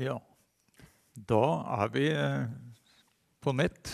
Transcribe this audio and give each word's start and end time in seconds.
Ja, 0.00 0.14
da 1.28 1.46
er 1.76 1.90
vi 1.92 2.06
eh, 2.08 2.46
på 3.44 3.52
nett. 3.52 3.90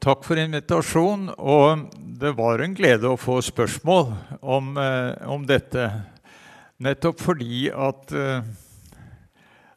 Takk 0.00 0.24
for 0.24 0.40
invitasjonen. 0.40 1.34
Og 1.36 1.82
det 2.16 2.30
var 2.38 2.64
en 2.64 2.72
glede 2.72 3.10
å 3.12 3.18
få 3.20 3.42
spørsmål 3.44 4.08
om, 4.40 4.72
eh, 4.80 5.28
om 5.28 5.44
dette. 5.44 5.84
Nettopp 6.80 7.20
fordi 7.20 7.68
at 7.76 8.16
eh, 8.16 8.48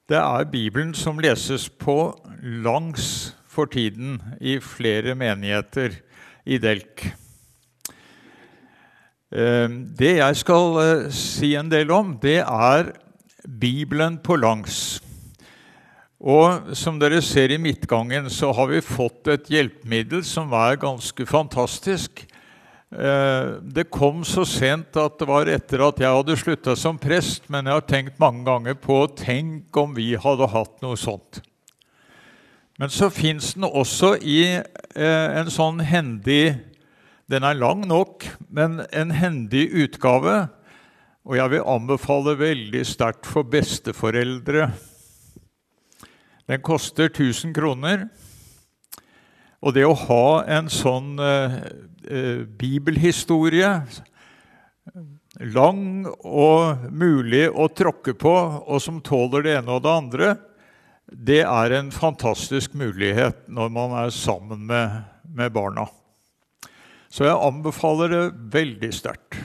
det 0.08 0.22
er 0.24 0.50
Bibelen 0.56 0.96
som 0.96 1.20
leses 1.20 1.68
på 1.68 2.16
langs 2.40 3.36
for 3.52 3.68
tiden 3.68 4.22
i 4.40 4.62
flere 4.64 5.20
menigheter 5.20 6.00
i 6.48 6.64
Delk. 6.64 7.10
Det 9.36 10.12
jeg 10.16 10.38
skal 10.40 11.10
si 11.12 11.50
en 11.60 11.68
del 11.68 11.90
om, 11.92 12.14
det 12.22 12.38
er 12.46 12.94
Bibelen 13.48 14.20
på 14.24 14.38
langs. 14.40 15.00
Og 16.20 16.76
som 16.78 16.98
dere 17.00 17.22
ser 17.22 17.52
i 17.54 17.60
midtgangen, 17.62 18.30
så 18.34 18.54
har 18.56 18.72
vi 18.72 18.82
fått 18.82 19.28
et 19.30 19.50
hjelpemiddel 19.52 20.24
som 20.26 20.54
er 20.58 20.80
ganske 20.82 21.28
fantastisk. 21.30 22.24
Eh, 22.96 23.48
det 23.62 23.90
kom 23.92 24.24
så 24.24 24.46
sent 24.48 24.96
at 24.98 25.18
det 25.20 25.28
var 25.28 25.50
etter 25.52 25.84
at 25.84 26.00
jeg 26.00 26.16
hadde 26.16 26.38
slutta 26.40 26.76
som 26.80 26.98
prest, 27.02 27.50
men 27.52 27.68
jeg 27.68 27.78
har 27.78 27.90
tenkt 27.90 28.22
mange 28.22 28.46
ganger 28.48 28.78
på 28.80 29.04
Tenk 29.20 29.76
om 29.78 29.96
vi 29.98 30.14
hadde 30.16 30.48
hatt 30.54 30.80
noe 30.86 30.98
sånt. 30.98 31.42
Men 32.80 32.92
så 32.92 33.10
fins 33.12 33.54
den 33.56 33.68
også 33.68 34.16
i 34.20 34.40
eh, 34.56 35.28
en 35.40 35.52
sånn 35.52 35.80
hendig 35.84 36.58
Den 37.26 37.42
er 37.48 37.58
lang 37.58 37.82
nok, 37.90 38.22
men 38.54 38.84
en 38.94 39.10
hendig 39.10 39.64
utgave 39.74 40.44
og 41.26 41.38
jeg 41.40 41.52
vil 41.56 41.66
anbefale 41.66 42.36
veldig 42.38 42.84
sterkt 42.86 43.26
for 43.26 43.48
besteforeldre. 43.50 44.70
Den 46.46 46.62
koster 46.62 47.10
1000 47.10 47.56
kroner. 47.56 48.06
Og 49.66 49.74
det 49.74 49.88
å 49.88 49.96
ha 49.98 50.44
en 50.58 50.70
sånn 50.70 51.16
eh, 51.18 51.56
eh, 52.06 52.44
bibelhistorie, 52.46 53.72
lang 55.42 56.06
og 56.22 56.86
mulig 56.94 57.48
å 57.50 57.66
tråkke 57.74 58.14
på, 58.14 58.36
og 58.62 58.78
som 58.84 59.02
tåler 59.02 59.48
det 59.48 59.58
ene 59.58 59.74
og 59.74 59.82
det 59.88 59.96
andre, 59.96 60.30
det 61.06 61.42
er 61.42 61.74
en 61.80 61.90
fantastisk 61.94 62.78
mulighet 62.78 63.48
når 63.50 63.74
man 63.74 63.98
er 64.06 64.14
sammen 64.14 64.68
med, 64.70 65.02
med 65.26 65.54
barna. 65.58 65.90
Så 67.10 67.26
jeg 67.26 67.42
anbefaler 67.50 68.14
det 68.14 68.24
veldig 68.54 68.94
sterkt. 68.94 69.42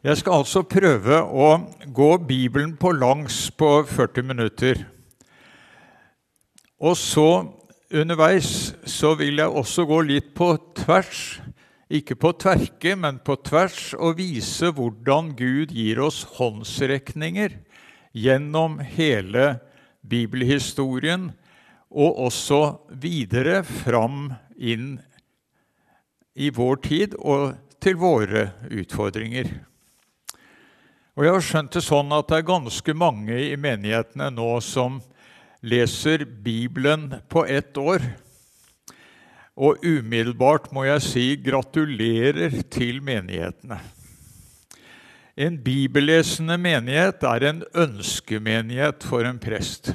Jeg 0.00 0.16
skal 0.16 0.38
altså 0.40 0.62
prøve 0.64 1.18
å 1.20 1.48
gå 1.92 2.10
Bibelen 2.24 2.72
på 2.80 2.94
langs 2.96 3.50
på 3.52 3.82
40 3.84 4.24
minutter. 4.30 4.78
Og 6.80 6.96
så 6.96 7.26
underveis 7.92 8.72
så 8.88 9.12
vil 9.20 9.42
jeg 9.42 9.60
også 9.60 9.84
gå 9.84 9.98
litt 10.08 10.30
på 10.32 10.54
tvers. 10.78 11.40
Ikke 11.90 12.16
på 12.16 12.30
tverke, 12.38 12.94
men 12.96 13.18
på 13.20 13.34
tvers, 13.44 13.90
og 13.98 14.16
vise 14.22 14.70
hvordan 14.72 15.34
Gud 15.36 15.74
gir 15.74 16.00
oss 16.00 16.22
håndsrekninger 16.38 17.58
gjennom 18.16 18.78
hele 18.94 19.58
bibelhistorien, 20.00 21.32
og 21.90 22.24
også 22.30 22.60
videre 23.02 23.64
fram 23.66 24.30
inn 24.56 25.00
i 26.40 26.48
vår 26.54 26.80
tid 26.86 27.16
og 27.18 27.52
til 27.80 27.98
våre 28.00 28.50
utfordringer. 28.70 29.50
Og 31.18 31.26
Jeg 31.26 31.34
har 31.34 31.44
skjønt 31.44 31.76
det 31.76 31.84
sånn 31.84 32.12
at 32.16 32.30
det 32.30 32.38
er 32.38 32.48
ganske 32.48 32.94
mange 32.96 33.36
i 33.50 33.56
menighetene 33.60 34.30
nå 34.32 34.50
som 34.64 35.00
leser 35.60 36.24
Bibelen 36.24 37.10
på 37.28 37.44
ett 37.44 37.76
år. 37.76 38.04
Og 39.60 39.82
umiddelbart 39.84 40.70
må 40.72 40.86
jeg 40.86 41.04
si 41.04 41.24
gratulerer 41.44 42.62
til 42.72 43.02
menighetene. 43.04 43.80
En 45.40 45.58
bibellesende 45.60 46.56
menighet 46.60 47.24
er 47.24 47.46
en 47.50 47.60
ønskemenighet 47.84 49.04
for 49.04 49.28
en 49.28 49.40
prest. 49.40 49.92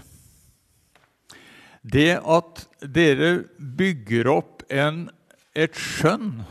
Det 1.81 2.17
at 2.17 2.66
dere 2.81 3.45
bygger 3.57 4.29
opp 4.29 4.66
en 4.73 5.07
et 5.56 5.76
skjønn 5.80 6.44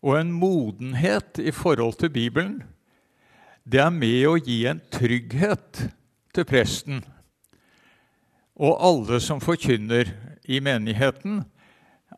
og 0.00 0.16
en 0.16 0.32
modenhet 0.32 1.40
i 1.42 1.52
forhold 1.52 1.98
til 2.00 2.12
Bibelen, 2.14 2.60
det 3.66 3.82
er 3.82 3.92
med 3.92 4.26
å 4.26 4.36
gi 4.40 4.62
en 4.70 4.80
trygghet 4.92 5.86
til 6.34 6.46
presten 6.48 7.02
og 8.60 8.76
alle 8.84 9.20
som 9.24 9.40
forkynner 9.40 10.10
i 10.44 10.60
menigheten, 10.60 11.40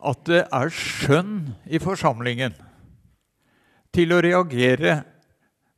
at 0.02 0.24
det 0.26 0.42
er 0.50 0.72
skjønn 0.74 1.52
i 1.70 1.78
forsamlingen 1.82 2.56
til 3.94 4.14
å 4.14 4.22
reagere. 4.24 5.02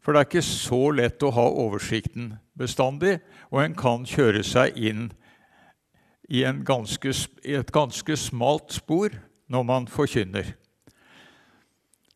For 0.01 0.15
det 0.15 0.23
er 0.23 0.31
ikke 0.31 0.47
så 0.47 0.81
lett 0.97 1.25
å 1.25 1.33
ha 1.37 1.45
oversikten 1.65 2.33
bestandig, 2.57 3.19
og 3.53 3.61
en 3.61 3.77
kan 3.77 4.09
kjøre 4.09 4.45
seg 4.47 4.77
inn 4.77 5.11
i, 6.33 6.41
ganske, 6.65 7.13
i 7.45 7.57
et 7.61 7.73
ganske 7.73 8.17
smalt 8.17 8.73
spor 8.73 9.13
når 9.51 9.67
man 9.69 9.89
forkynner. 9.91 10.55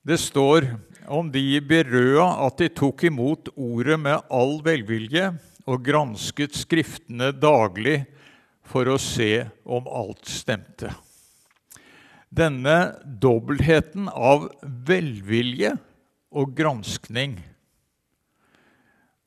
Det 0.03 0.19
står 0.21 0.71
om 1.09 1.31
de 1.33 1.61
Berøa 1.65 2.29
at 2.47 2.61
de 2.61 2.69
tok 2.73 3.05
imot 3.09 3.51
ordet 3.57 3.99
med 4.01 4.25
all 4.33 4.59
velvilje 4.65 5.33
og 5.69 5.85
gransket 5.85 6.57
Skriftene 6.57 7.33
daglig 7.37 8.03
for 8.69 8.89
å 8.89 8.97
se 9.01 9.49
om 9.65 9.89
alt 9.89 10.29
stemte. 10.29 10.93
Denne 12.29 12.95
dobbeltheten 13.05 14.09
av 14.13 14.51
velvilje 14.63 15.75
og 16.29 16.53
granskning, 16.57 17.39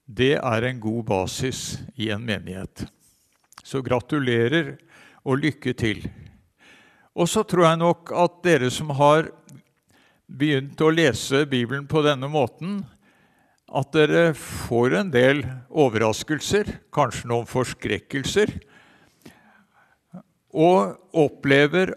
det 0.05 0.35
er 0.37 0.67
en 0.67 0.81
god 0.83 1.05
basis 1.09 1.79
i 1.97 2.11
en 2.13 2.21
menighet. 2.25 2.85
Så 3.63 3.81
gratulerer 3.85 4.75
og 5.23 5.41
lykke 5.41 5.73
til. 5.77 6.03
Og 7.11 7.27
så 7.27 7.43
tror 7.43 7.67
jeg 7.67 7.81
nok 7.81 8.11
at 8.15 8.39
dere 8.45 8.69
som 8.71 8.93
har 8.95 9.27
begynt 10.31 10.79
å 10.79 10.91
lese 10.93 11.43
Bibelen 11.49 11.87
på 11.91 12.03
denne 12.05 12.29
måten, 12.31 12.81
at 13.71 13.91
dere 13.95 14.31
får 14.35 14.95
en 14.99 15.11
del 15.11 15.43
overraskelser, 15.69 16.67
kanskje 16.91 17.29
noen 17.31 17.47
forskrekkelser, 17.47 18.53
og 20.51 20.97
opplever 21.15 21.93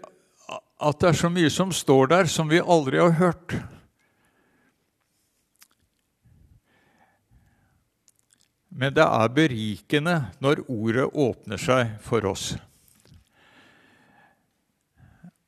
at 0.75 0.99
det 0.99 1.09
er 1.09 1.17
så 1.19 1.31
mye 1.31 1.51
som 1.51 1.71
står 1.75 2.11
der 2.11 2.29
som 2.31 2.51
vi 2.51 2.61
aldri 2.63 2.99
har 2.99 3.15
hørt. 3.19 3.55
Men 8.75 8.95
det 8.95 9.03
er 9.07 9.35
berikende 9.35 10.15
når 10.43 10.65
ordet 10.67 11.07
åpner 11.11 11.59
seg 11.59 11.95
for 12.03 12.27
oss. 12.27 12.53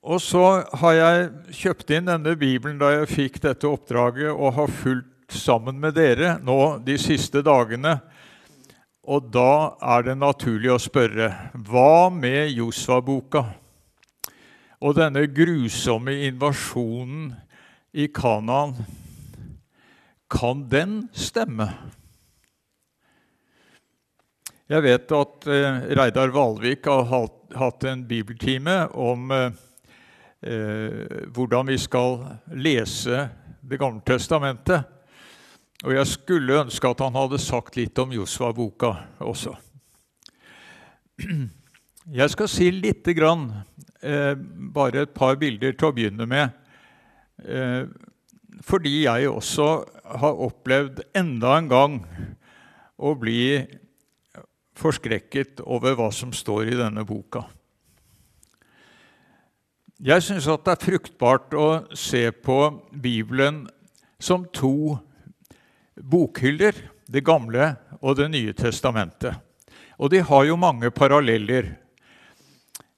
Og 0.08 0.22
så 0.24 0.42
har 0.80 0.94
jeg 0.96 1.56
kjøpt 1.58 1.90
inn 1.98 2.08
denne 2.08 2.38
bibelen 2.40 2.78
da 2.80 2.94
jeg 2.94 3.10
fikk 3.12 3.42
dette 3.44 3.68
oppdraget, 3.68 4.32
og 4.32 4.56
har 4.56 4.72
fulgt 4.72 5.36
sammen 5.36 5.82
med 5.84 5.98
dere 5.98 6.38
nå 6.40 6.78
de 6.86 6.96
siste 7.02 7.42
dagene. 7.44 7.98
Og 9.04 9.28
da 9.32 9.76
er 9.84 10.08
det 10.08 10.16
naturlig 10.20 10.72
å 10.72 10.80
spørre 10.80 11.28
hva 11.68 12.08
med 12.12 12.54
Josva-boka 12.56 13.44
og 14.78 14.96
denne 14.96 15.26
grusomme 15.28 16.16
invasjonen 16.30 17.34
i 17.92 18.08
Kanaan? 18.08 18.78
Kan 20.32 20.66
den 20.72 21.02
stemme? 21.16 21.68
Jeg 24.68 24.84
vet 24.84 25.12
at 25.16 25.48
eh, 25.48 25.86
Reidar 25.96 26.32
Valvik 26.36 26.88
har 26.88 27.08
hatt 27.56 27.88
en 27.88 28.04
bibeltime 28.08 28.82
om 28.92 29.32
eh, 29.32 29.56
hvordan 30.38 31.66
vi 31.66 31.78
skal 31.82 32.20
lese 32.54 33.24
Det 33.68 33.80
gamle 33.82 34.04
testamentet. 34.06 34.86
Og 35.86 35.94
jeg 35.94 36.08
skulle 36.10 36.62
ønske 36.64 36.90
at 36.90 37.02
han 37.04 37.18
hadde 37.18 37.40
sagt 37.42 37.76
litt 37.78 37.98
om 38.02 38.14
Josva-boka 38.16 38.94
også. 39.22 39.56
Jeg 42.08 42.32
skal 42.32 42.48
si 42.48 42.70
lite 42.72 43.12
grann, 43.18 43.50
eh, 44.02 44.34
bare 44.74 45.02
et 45.02 45.14
par 45.14 45.36
bilder 45.36 45.74
til 45.74 45.90
å 45.90 45.92
begynne 45.92 46.26
med. 46.26 46.54
Eh, 47.44 47.84
fordi 48.64 49.04
jeg 49.04 49.28
også 49.28 49.68
har 50.22 50.40
opplevd 50.48 51.02
enda 51.14 51.58
en 51.58 51.68
gang 51.68 51.98
å 52.98 53.14
bli 53.20 53.68
forskrekket 54.78 55.62
over 55.66 55.98
hva 56.00 56.08
som 56.14 56.32
står 56.32 56.72
i 56.72 56.80
denne 56.80 57.04
boka. 57.06 57.44
Jeg 59.98 60.22
syns 60.22 60.46
det 60.46 60.70
er 60.70 60.78
fruktbart 60.78 61.56
å 61.58 61.68
se 61.98 62.28
på 62.30 62.58
Bibelen 62.94 63.64
som 64.22 64.44
to 64.54 65.00
bokhyller, 65.98 66.74
Det 67.10 67.24
gamle 67.26 67.78
og 68.02 68.18
Det 68.18 68.28
nye 68.30 68.54
testamentet. 68.54 69.34
Og 69.98 70.12
de 70.12 70.22
har 70.22 70.46
jo 70.46 70.56
mange 70.56 70.92
paralleller. 70.92 71.78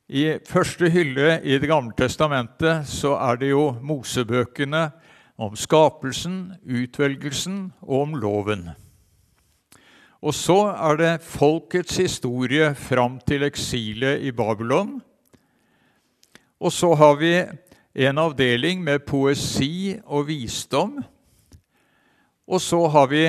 I 0.10 0.40
første 0.44 0.90
hylle 0.90 1.40
i 1.44 1.58
Det 1.58 1.70
gamle 1.70 1.96
testamentet 1.96 2.86
så 2.86 3.16
er 3.16 3.38
det 3.38 3.50
jo 3.54 3.80
Mosebøkene 3.80 4.92
om 5.38 5.56
skapelsen, 5.56 6.56
utvelgelsen 6.66 7.72
og 7.82 8.02
om 8.02 8.16
loven. 8.16 8.70
Og 10.22 10.34
så 10.34 10.76
er 10.76 10.98
det 10.98 11.22
folkets 11.24 11.96
historie 11.96 12.74
fram 12.76 13.22
til 13.24 13.44
eksilet 13.44 14.20
i 14.20 14.32
Babylon. 14.32 15.00
Og 16.60 16.74
så 16.74 16.94
har 16.94 17.16
vi 17.16 17.34
en 17.94 18.18
avdeling 18.18 18.84
med 18.84 19.06
poesi 19.08 19.96
og 20.06 20.28
visdom. 20.28 21.00
Og 22.50 22.62
så 22.62 22.82
har 22.92 23.08
vi 23.08 23.24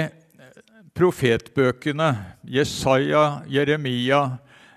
profetbøkene 0.97 2.11
Jesaja, 2.43 3.43
Jeremia, 3.47 4.25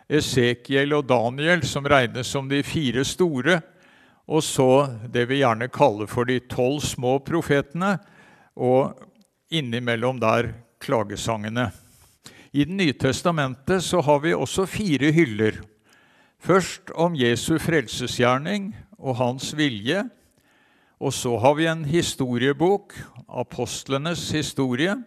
Esekiel 0.07 0.93
og 0.93 1.07
Daniel, 1.09 1.63
som 1.65 1.87
regnes 1.89 2.29
som 2.29 2.49
de 2.49 2.61
fire 2.63 3.05
store. 3.07 3.59
Og 4.29 4.43
så 4.45 4.69
det 5.11 5.25
vi 5.31 5.41
gjerne 5.41 5.71
kaller 5.73 6.07
for 6.07 6.29
de 6.29 6.37
tolv 6.47 6.83
små 6.85 7.17
profetene, 7.25 7.97
og 8.53 8.93
innimellom 9.49 10.19
der 10.21 10.53
klagesangene. 10.83 11.71
I 12.53 12.65
Det 12.65 12.73
nye 12.73 12.93
testamentet 12.93 13.81
så 13.83 14.01
har 14.01 14.19
vi 14.19 14.33
også 14.33 14.67
fire 14.69 15.09
hyller. 15.11 15.57
Først 16.43 16.91
om 16.99 17.13
Jesu 17.15 17.55
frelsesgjerning 17.55 18.73
og 18.99 19.15
hans 19.15 19.53
vilje. 19.55 20.01
Og 20.99 21.13
så 21.15 21.37
har 21.39 21.55
vi 21.55 21.69
en 21.71 21.85
historiebok, 21.87 22.95
apostlenes 23.29 24.25
historie. 24.35 24.97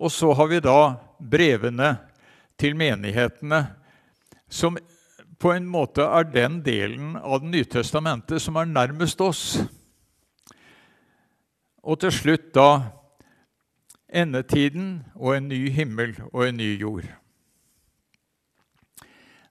Og 0.00 0.12
så 0.12 0.32
har 0.32 0.48
vi 0.48 0.62
da 0.64 0.94
brevene 1.20 1.92
til 2.60 2.76
menighetene, 2.76 3.66
som 4.48 4.78
på 5.40 5.52
en 5.52 5.68
måte 5.68 6.04
er 6.04 6.24
den 6.32 6.60
delen 6.64 7.14
av 7.20 7.40
Det 7.40 7.52
nye 7.52 7.68
testamentet 7.68 8.40
som 8.40 8.56
er 8.56 8.68
nærmest 8.68 9.20
oss. 9.20 9.44
Og 11.84 12.00
til 12.00 12.12
slutt 12.12 12.52
da 12.56 12.68
endetiden 14.08 15.02
og 15.14 15.36
en 15.36 15.48
ny 15.48 15.68
himmel 15.68 16.16
og 16.32 16.48
en 16.48 16.56
ny 16.56 16.74
jord. 16.80 17.08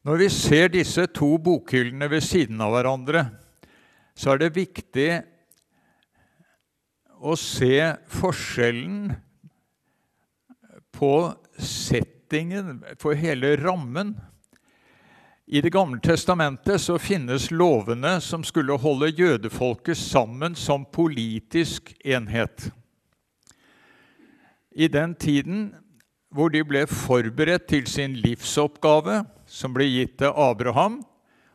Når 0.07 0.21
vi 0.21 0.29
ser 0.31 0.71
disse 0.71 1.05
to 1.11 1.33
bokhyllene 1.43 2.07
ved 2.11 2.23
siden 2.23 2.61
av 2.63 2.71
hverandre, 2.75 3.25
så 4.15 4.33
er 4.33 4.41
det 4.43 4.55
viktig 4.55 5.09
å 7.19 7.35
se 7.39 7.75
forskjellen 8.11 9.11
på 10.95 11.13
settingen, 11.59 12.79
for 12.99 13.15
hele 13.19 13.55
rammen. 13.59 14.15
I 15.47 15.61
Det 15.61 15.71
gamle 15.73 15.99
testamentet 15.99 16.79
så 16.81 16.97
finnes 17.01 17.49
lovene 17.51 18.19
som 18.21 18.43
skulle 18.43 18.77
holde 18.79 19.11
jødefolket 19.11 19.97
sammen 19.97 20.55
som 20.55 20.85
politisk 20.85 21.91
enhet 22.05 22.69
i 24.79 24.87
den 24.87 25.15
tiden 25.15 25.73
hvor 26.31 26.51
de 26.53 26.61
ble 26.63 26.85
forberedt 26.87 27.65
til 27.67 27.87
sin 27.89 28.13
livsoppgave, 28.21 29.23
som 29.49 29.73
ble 29.73 29.87
gitt 29.89 30.19
til 30.21 30.35
Abraham, 30.37 30.99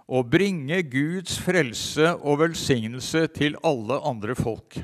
å 0.05 0.21
bringe 0.27 0.83
Guds 0.91 1.39
frelse 1.41 2.11
og 2.21 2.43
velsignelse 2.43 3.25
til 3.33 3.57
alle 3.65 4.01
andre 4.05 4.37
folk. 4.37 4.83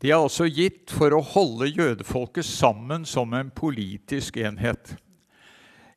De 0.00 0.12
er 0.12 0.20
altså 0.20 0.46
gitt 0.48 0.92
for 0.94 1.12
å 1.12 1.24
holde 1.34 1.68
jødefolket 1.68 2.46
sammen 2.46 3.02
som 3.04 3.34
en 3.36 3.50
politisk 3.52 4.38
enhet. 4.40 4.94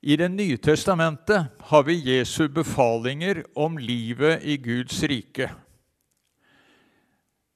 I 0.03 0.17
Det 0.19 0.27
nye 0.31 0.57
testamentet 0.59 1.53
har 1.69 1.83
vi 1.87 2.01
Jesu 2.01 2.49
befalinger 2.51 3.45
om 3.55 3.77
livet 3.79 4.43
i 4.43 4.57
Guds 4.59 4.99
rike 5.07 5.53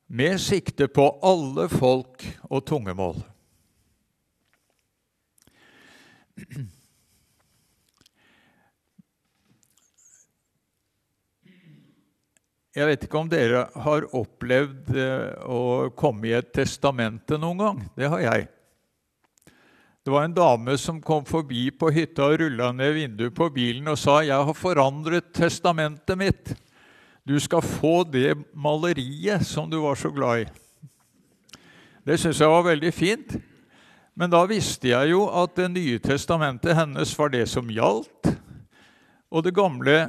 med 0.08 0.40
sikte 0.40 0.88
på 0.88 1.10
alle 1.20 1.68
folk 1.68 2.24
og 2.48 2.64
tungemål. 2.68 3.20
Jeg 12.78 12.86
vet 12.86 13.08
ikke 13.08 13.18
om 13.18 13.30
dere 13.30 13.64
har 13.74 14.06
opplevd 14.14 14.92
eh, 14.94 15.32
å 15.50 15.90
komme 15.98 16.30
i 16.30 16.36
et 16.38 16.52
testamente 16.54 17.40
noen 17.42 17.64
gang. 17.64 17.80
Det 17.98 18.10
har 18.12 18.22
jeg. 18.22 18.46
Det 20.06 20.14
var 20.14 20.28
en 20.28 20.36
dame 20.36 20.78
som 20.80 21.02
kom 21.02 21.26
forbi 21.28 21.66
på 21.74 21.90
hytta 21.92 22.30
og 22.30 22.38
rulla 22.44 22.70
ned 22.72 22.94
vinduet 22.96 23.34
på 23.36 23.50
bilen 23.52 23.90
og 23.92 23.98
sa 23.98 24.22
'Jeg 24.22 24.46
har 24.46 24.54
forandret 24.54 25.34
testamentet 25.34 26.16
mitt'. 26.16 26.54
Du 27.28 27.40
skal 27.40 27.62
få 27.66 28.06
det 28.08 28.38
maleriet 28.54 29.44
som 29.44 29.70
du 29.70 29.82
var 29.82 29.96
så 29.96 30.14
glad 30.14 30.46
i. 30.46 30.46
Det 32.06 32.20
syns 32.20 32.40
jeg 32.40 32.48
var 32.48 32.64
veldig 32.64 32.94
fint. 32.94 33.36
Men 34.18 34.32
da 34.34 34.40
visste 34.50 34.90
jeg 34.90 35.12
jo 35.12 35.28
at 35.30 35.54
Det 35.56 35.68
nye 35.70 36.00
testamentet 36.02 36.74
hennes 36.78 37.12
var 37.20 37.30
det 37.30 37.46
som 37.52 37.70
gjaldt. 37.70 38.32
Og 39.30 39.44
det 39.46 39.54
gamle 39.54 40.08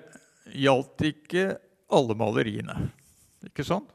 gjaldt 0.57 1.05
ikke 1.11 1.51
alle 1.93 2.17
maleriene. 2.17 2.89
Ikke 3.45 3.67
sant? 3.67 3.91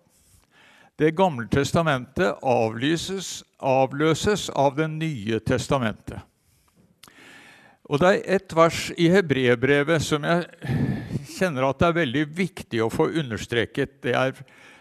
Det 1.01 1.15
gamle 1.17 1.47
testamentet 1.49 2.37
avlyses, 2.45 3.41
avløses 3.57 4.51
av 4.53 4.77
Det 4.77 4.87
nye 4.91 5.39
testamentet. 5.41 6.21
Og 7.89 7.99
det 7.99 8.11
er 8.13 8.37
ett 8.37 8.53
vers 8.55 8.85
i 8.95 9.09
hebreerbrevet 9.11 10.05
som 10.05 10.23
jeg 10.23 10.45
kjenner 11.33 11.65
at 11.67 11.81
det 11.81 11.89
er 11.89 11.97
veldig 11.97 12.23
viktig 12.37 12.83
å 12.85 12.91
få 12.93 13.09
understreket. 13.09 13.97
Det 14.05 14.13
er 14.15 14.37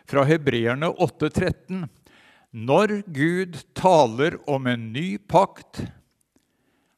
fra 0.07 0.27
Hebreerne 0.29 0.93
8,13. 0.93 1.89
Når 2.53 2.99
Gud 3.09 3.57
taler 3.73 4.37
om 4.51 4.67
en 4.69 4.91
ny 4.93 5.17
pakt, 5.17 5.87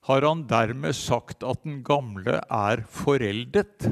har 0.04 0.24
han 0.26 0.42
dermed 0.50 0.96
sagt 0.98 1.44
at 1.46 1.62
den 1.62 1.78
gamle 1.86 2.40
er 2.42 2.82
foreldet. 2.90 3.86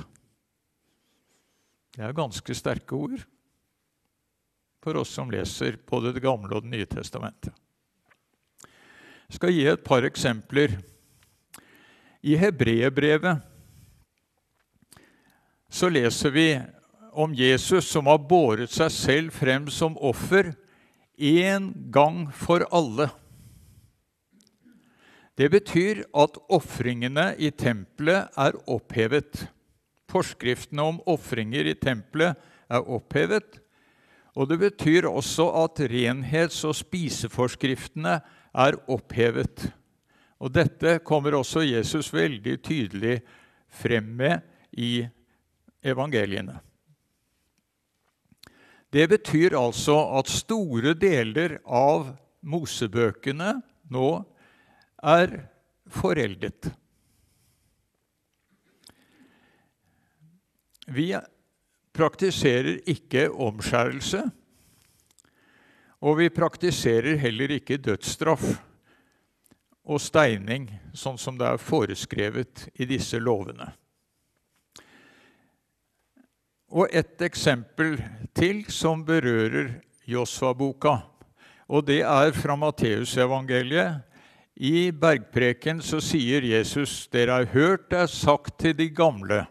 Det 1.95 2.03
er 2.03 2.17
ganske 2.17 2.57
sterke 2.59 2.99
ord 2.99 3.23
for 4.83 4.99
oss 4.99 5.13
som 5.15 5.31
leser 5.31 5.79
både 5.87 6.11
Det 6.17 6.25
gamle 6.25 6.51
og 6.57 6.65
Det 6.67 6.73
nye 6.73 6.89
testamentet. 6.91 7.55
Jeg 9.31 9.39
skal 9.39 9.55
gi 9.55 9.63
et 9.71 9.85
par 9.87 10.05
eksempler. 10.05 10.75
I 12.27 12.35
hebreerbrevet 12.37 13.39
så 15.73 15.89
leser 15.89 16.35
vi 16.35 16.49
om 17.13 17.33
Jesus 17.35 17.87
som 17.89 18.11
har 18.11 18.19
båret 18.19 18.75
seg 18.75 18.93
selv 18.93 19.33
frem 19.33 19.71
som 19.73 19.97
offer 19.97 20.53
én 21.23 21.71
gang 21.95 22.27
for 22.35 22.67
alle. 22.75 23.09
Det 25.39 25.49
betyr 25.49 26.03
at 26.13 26.37
ofringene 26.53 27.33
i 27.39 27.51
tempelet 27.55 28.35
er 28.37 28.59
opphevet. 28.69 29.47
Forskriftene 30.13 30.85
om 30.85 30.99
ofringer 31.09 31.71
i 31.71 31.77
tempelet 31.79 32.37
er 32.69 32.83
opphevet. 32.85 33.61
Og 34.37 34.49
det 34.49 34.59
betyr 34.61 35.09
også 35.09 35.47
at 35.63 35.81
renhets- 35.93 36.65
og 36.69 36.77
spiseforskriftene 36.77 38.19
er 38.53 38.79
opphevet. 38.89 39.71
Og 40.43 40.53
dette 40.53 40.99
kommer 41.07 41.39
også 41.39 41.63
Jesus 41.65 42.11
veldig 42.13 42.59
tydelig 42.65 43.21
frem 43.73 44.05
med 44.19 44.43
i 44.73 45.07
evangeliene. 45.85 46.59
Det 48.93 49.07
betyr 49.09 49.57
altså 49.57 49.97
at 50.19 50.29
store 50.29 50.93
deler 50.99 51.57
av 51.65 52.11
Mosebøkene 52.45 53.55
nå 53.93 54.09
er 55.01 55.33
foreldet. 55.89 56.69
Vi 60.93 61.09
praktiserer 61.97 62.83
ikke 62.91 63.31
omskjærelse, 63.31 64.27
og 66.03 66.19
vi 66.19 66.29
praktiserer 66.35 67.17
heller 67.23 67.55
ikke 67.57 67.81
dødsstraff 67.81 68.45
og 69.83 70.01
steining, 70.03 70.69
sånn 70.93 71.17
som 71.19 71.39
det 71.39 71.49
er 71.49 71.63
foreskrevet 71.63 72.67
i 72.77 72.89
disse 72.91 73.17
lovene. 73.23 73.73
Og 76.73 76.89
et 76.89 77.21
eksempel 77.21 77.99
til 78.33 78.65
som 78.73 79.03
berører 79.05 79.75
Josva-boka. 80.09 80.97
Og 81.69 81.87
det 81.87 82.01
er 82.01 82.33
fra 82.33 82.57
Matteusevangeliet. 82.57 84.01
I 84.57 84.91
bergpreken 84.91 85.81
så 85.83 86.01
sier 86.01 86.43
Jesus, 86.43 87.09
'Dere 87.09 87.31
har 87.31 87.53
hørt 87.53 87.91
det 87.91 87.99
er 87.99 88.07
sagt 88.07 88.59
til 88.59 88.79
de 88.79 88.89
gamle:" 88.89 89.47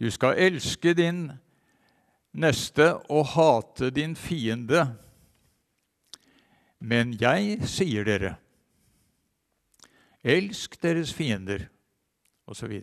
Du 0.00 0.10
skal 0.10 0.38
elske 0.38 0.94
din 0.94 1.30
neste 2.32 2.94
og 3.10 3.26
hate 3.26 3.90
din 3.90 4.16
fiende. 4.16 4.96
Men 6.80 7.12
jeg 7.20 7.58
sier 7.68 8.04
dere, 8.04 8.34
elsk 10.24 10.82
deres 10.82 11.12
fiender, 11.14 11.66
osv. 12.46 12.80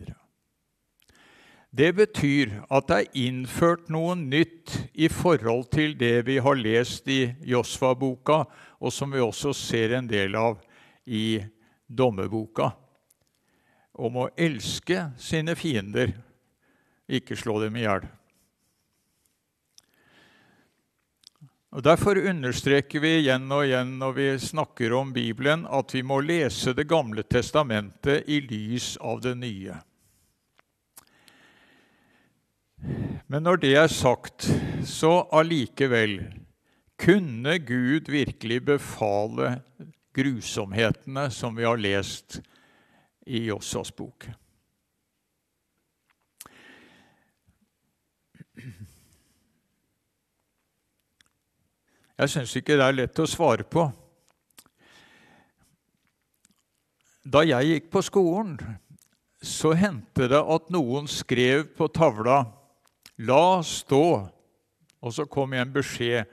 Det 1.70 1.90
betyr 1.92 2.54
at 2.72 2.88
det 2.88 2.96
er 2.96 3.18
innført 3.28 3.90
noe 3.92 4.14
nytt 4.16 4.72
i 4.96 5.10
forhold 5.12 5.66
til 5.74 5.92
det 6.00 6.24
vi 6.24 6.38
har 6.40 6.56
lest 6.56 7.08
i 7.12 7.26
Josfa-boka, 7.44 8.44
og 8.80 8.92
som 8.94 9.12
vi 9.12 9.20
også 9.20 9.52
ser 9.52 9.98
en 9.98 10.08
del 10.08 10.36
av 10.38 10.60
i 11.04 11.40
Dommeboka, 11.88 12.72
Om 13.98 14.16
å 14.16 14.28
elske 14.38 15.08
sine 15.18 15.56
fiender, 15.58 16.12
ikke 17.08 17.34
slå 17.34 17.56
dem 17.64 17.74
i 17.76 17.82
hjel. 17.82 18.04
Derfor 21.82 22.16
understreker 22.16 23.02
vi 23.02 23.10
igjen 23.18 23.50
og 23.50 23.64
igjen 23.66 23.96
når 23.98 24.12
vi 24.14 24.28
snakker 24.38 24.94
om 24.94 25.10
Bibelen, 25.12 25.66
at 25.66 25.92
vi 25.94 26.04
må 26.06 26.20
lese 26.20 26.72
Det 26.72 26.86
gamle 26.88 27.26
testamentet 27.26 28.28
i 28.28 28.38
lys 28.40 28.96
av 29.02 29.20
det 29.20 29.34
nye. 29.34 29.74
Men 33.28 33.44
når 33.44 33.60
det 33.62 33.74
er 33.76 33.90
sagt, 33.92 34.46
så 34.86 35.26
allikevel 35.34 36.20
kunne 36.98 37.58
Gud 37.58 38.10
virkelig 38.10 38.62
befale 38.64 39.58
grusomhetene 40.16 41.28
som 41.30 41.56
vi 41.56 41.66
har 41.66 41.78
lest 41.78 42.40
i 43.28 43.44
Jossas 43.50 43.92
bok. 43.94 44.30
Jeg 52.18 52.32
syns 52.32 52.56
ikke 52.58 52.74
det 52.74 52.86
er 52.88 52.96
lett 52.96 53.20
å 53.22 53.28
svare 53.30 53.62
på. 53.62 53.84
Da 57.22 57.44
jeg 57.46 57.68
gikk 57.68 57.90
på 57.92 58.02
skolen, 58.02 58.56
så 59.38 59.70
hendte 59.78 60.26
det 60.32 60.40
at 60.40 60.72
noen 60.74 61.06
skrev 61.06 61.68
på 61.76 61.86
tavla 61.94 62.40
'La 63.18 63.62
stå', 63.62 64.28
og 65.02 65.12
så 65.12 65.24
kom 65.26 65.52
jeg 65.52 65.66
en 65.66 65.72
beskjed 65.74 66.24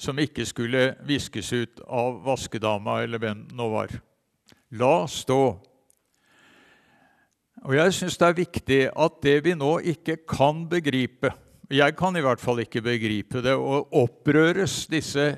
som 0.00 0.18
ikke 0.18 0.46
skulle 0.48 0.94
viskes 1.06 1.52
ut 1.52 1.82
av 1.84 2.22
vaskedama 2.24 3.02
eller 3.02 3.20
hvem 3.20 3.42
nå 3.52 3.66
var. 3.72 3.92
La 4.70 5.06
stå. 5.10 5.42
Og 7.60 7.74
Jeg 7.76 7.92
syns 7.92 8.16
det 8.16 8.28
er 8.28 8.38
viktig 8.38 8.80
at 8.88 9.18
det 9.22 9.36
vi 9.44 9.52
nå 9.58 9.78
ikke 9.84 10.22
kan 10.24 10.64
begripe 10.70 11.28
Jeg 11.70 11.94
kan 11.94 12.16
i 12.16 12.22
hvert 12.24 12.40
fall 12.40 12.62
ikke 12.64 12.80
begripe 12.82 13.42
det, 13.44 13.52
og 13.54 13.92
opprøres 13.92 14.86
disse 14.90 15.36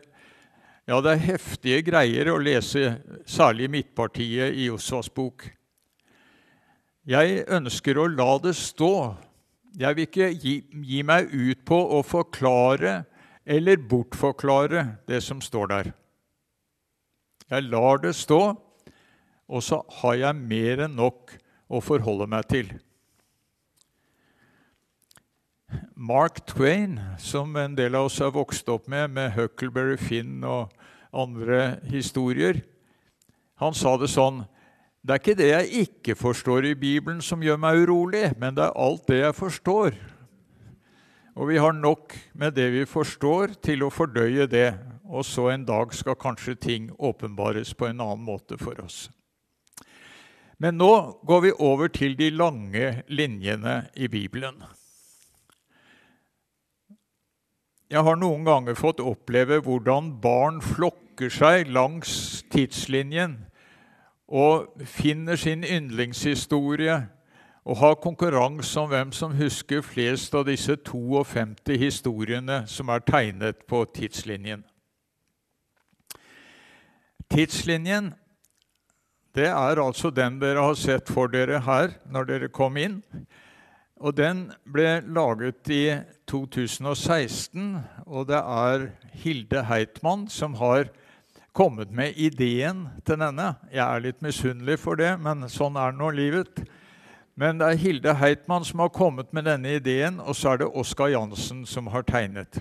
Ja, 0.87 1.01
det 1.01 1.11
er 1.13 1.27
heftige 1.27 1.83
greier 1.83 2.31
å 2.33 2.39
lese, 2.39 3.03
særlig 3.27 3.69
Midtpartiet 3.71 4.55
i 4.55 4.67
Josvas 4.67 5.09
bok. 5.09 5.45
Jeg 7.07 7.45
ønsker 7.49 7.99
å 7.99 8.09
la 8.11 8.39
det 8.43 8.55
stå 8.59 8.95
jeg 9.79 9.97
vil 9.97 10.07
ikke 10.07 10.29
gi, 10.37 10.55
gi, 10.85 11.01
meg 11.07 11.33
ut 11.33 11.65
på 11.69 11.79
å 11.97 12.03
forklare 12.05 13.03
eller 13.45 13.81
bortforklare 13.89 14.85
det 15.09 15.23
som 15.25 15.41
står 15.43 15.71
der. 15.73 15.91
Jeg 17.51 17.69
lar 17.69 18.01
det 18.03 18.15
stå, 18.17 18.41
og 19.53 19.65
så 19.65 19.83
har 20.01 20.19
jeg 20.21 20.39
mer 20.39 20.85
enn 20.87 20.97
nok 20.97 21.35
å 21.73 21.81
forholde 21.85 22.29
meg 22.31 22.49
til. 22.53 22.71
Mark 25.97 26.43
Twain, 26.49 26.99
som 27.19 27.57
en 27.57 27.77
del 27.77 27.97
av 27.97 28.09
oss 28.09 28.21
har 28.21 28.33
vokst 28.35 28.69
opp 28.73 28.89
med, 28.93 29.13
med 29.17 29.33
Huckleberry 29.37 29.97
Finn 30.01 30.43
og 30.45 30.73
andre 31.13 31.79
historier, 31.89 32.61
han 33.61 33.77
sa 33.77 33.95
det 34.01 34.11
sånn 34.11 34.43
det 35.03 35.11
er 35.11 35.19
ikke 35.19 35.35
det 35.35 35.49
jeg 35.51 35.87
ikke 35.87 36.15
forstår 36.15 36.67
i 36.69 36.77
Bibelen 36.79 37.23
som 37.27 37.43
gjør 37.43 37.57
meg 37.59 37.81
urolig, 37.83 38.29
men 38.39 38.55
det 38.55 38.69
er 38.69 38.77
alt 38.79 39.09
det 39.11 39.19
jeg 39.19 39.35
forstår. 39.35 39.97
Og 41.35 41.49
vi 41.49 41.57
har 41.59 41.73
nok 41.75 42.15
med 42.39 42.55
det 42.55 42.69
vi 42.71 42.85
forstår, 42.87 43.57
til 43.65 43.83
å 43.83 43.91
fordøye 43.91 44.47
det. 44.47 44.69
Og 45.11 45.27
så 45.27 45.49
en 45.51 45.65
dag 45.67 45.91
skal 45.97 46.15
kanskje 46.15 46.55
ting 46.55 46.87
åpenbares 47.03 47.75
på 47.75 47.89
en 47.89 48.01
annen 48.05 48.23
måte 48.23 48.57
for 48.61 48.79
oss. 48.85 49.09
Men 50.63 50.79
nå 50.79 50.93
går 51.27 51.41
vi 51.49 51.53
over 51.59 51.91
til 51.91 52.15
de 52.15 52.31
lange 52.31 53.03
linjene 53.11 53.89
i 53.99 54.07
Bibelen. 54.07 54.63
Jeg 57.91 58.07
har 58.07 58.17
noen 58.17 58.47
ganger 58.47 58.79
fått 58.79 59.03
oppleve 59.03 59.59
hvordan 59.67 60.15
barn 60.23 60.63
flokker 60.63 61.33
seg 61.33 61.73
langs 61.75 62.45
tidslinjen 62.55 63.41
og 64.33 64.81
finner 64.89 65.37
sin 65.37 65.65
yndlingshistorie 65.65 66.97
og 67.65 67.77
har 67.77 68.01
konkurranse 68.01 68.81
om 68.81 68.89
hvem 68.89 69.13
som 69.13 69.37
husker 69.37 69.85
flest 69.85 70.35
av 70.35 70.47
disse 70.49 70.77
52 70.89 71.77
historiene 71.79 72.63
som 72.67 72.89
er 72.89 73.05
tegnet 73.07 73.61
på 73.69 73.85
tidslinjen. 73.95 74.65
Tidslinjen 77.31 78.15
det 79.33 79.47
er 79.49 79.81
altså 79.81 80.11
den 80.13 80.41
dere 80.41 80.65
har 80.65 80.75
sett 80.77 81.09
for 81.09 81.31
dere 81.33 81.63
her 81.65 81.95
når 82.13 82.29
dere 82.29 82.49
kom 82.53 82.77
inn. 82.77 82.99
Og 84.03 84.17
Den 84.17 84.51
ble 84.67 85.01
laget 85.07 85.71
i 85.71 85.95
2016, 86.27 87.77
og 88.07 88.27
det 88.29 88.41
er 88.41 88.89
Hilde 89.15 89.63
Heitmann 89.65 90.27
som 90.29 90.55
har 90.59 90.91
kommet 91.53 91.91
med 91.93 92.17
ideen 92.17 92.87
til 93.05 93.21
denne. 93.21 93.55
Jeg 93.73 93.85
er 93.85 94.05
litt 94.05 94.23
misunnelig 94.25 94.79
for 94.81 94.97
det, 94.97 95.13
men 95.21 95.45
sånn 95.53 95.77
er 95.77 95.93
nå 95.93 96.11
livet. 96.17 96.63
Men 97.37 97.61
det 97.61 97.69
er 97.69 97.81
Hilde 97.81 98.15
Heitmann 98.21 98.65
som 98.65 98.83
har 98.85 98.93
kommet 98.93 99.33
med 99.33 99.47
denne 99.49 99.77
ideen, 99.77 100.21
og 100.21 100.37
så 100.37 100.53
er 100.53 100.63
det 100.63 100.73
Oskar 100.73 101.13
Jansen 101.13 101.65
som 101.69 101.89
har 101.93 102.05
tegnet. 102.09 102.61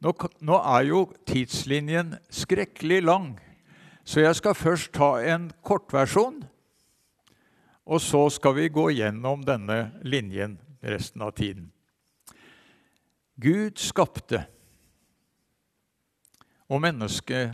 Nå, 0.00 0.12
nå 0.44 0.58
er 0.60 0.88
jo 0.90 1.06
tidslinjen 1.28 2.16
skrekkelig 2.32 3.00
lang, 3.04 3.30
så 4.04 4.20
jeg 4.20 4.36
skal 4.40 4.56
først 4.56 4.92
ta 4.96 5.16
en 5.24 5.48
kortversjon. 5.64 6.42
Og 7.86 8.00
så 8.02 8.26
skal 8.34 8.56
vi 8.56 8.68
gå 8.72 8.88
gjennom 8.98 9.44
denne 9.46 9.92
linjen 10.02 10.58
resten 10.82 11.22
av 11.22 11.36
tiden. 11.38 11.70
Gud 13.36 13.78
skapte 13.78 14.46
og 16.66 16.82
menneske, 16.82 17.50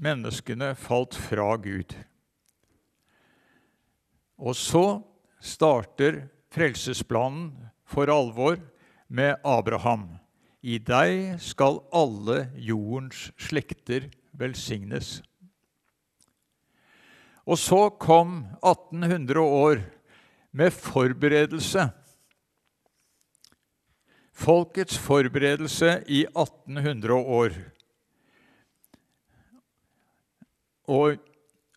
menneskene 0.00 0.74
falt 0.78 1.16
fra 1.16 1.54
Gud. 1.60 1.94
Og 4.40 4.56
så 4.56 4.84
starter 5.40 6.24
frelsesplanen 6.52 7.52
for 7.88 8.10
alvor 8.12 8.60
med 9.08 9.36
Abraham. 9.44 10.08
I 10.60 10.78
deg 10.78 11.40
skal 11.40 11.80
alle 11.92 12.50
jordens 12.60 13.30
slekter 13.40 14.10
velsignes. 14.36 15.20
Og 17.48 17.58
så 17.58 17.88
kom 18.00 18.44
1800 18.60 19.40
år 19.40 19.80
med 20.52 20.70
forberedelse. 20.74 21.88
Folkets 24.36 24.98
forberedelse 25.00 26.00
i 26.08 26.24
1800 26.28 27.16
år. 27.16 27.56
Og 30.90 31.20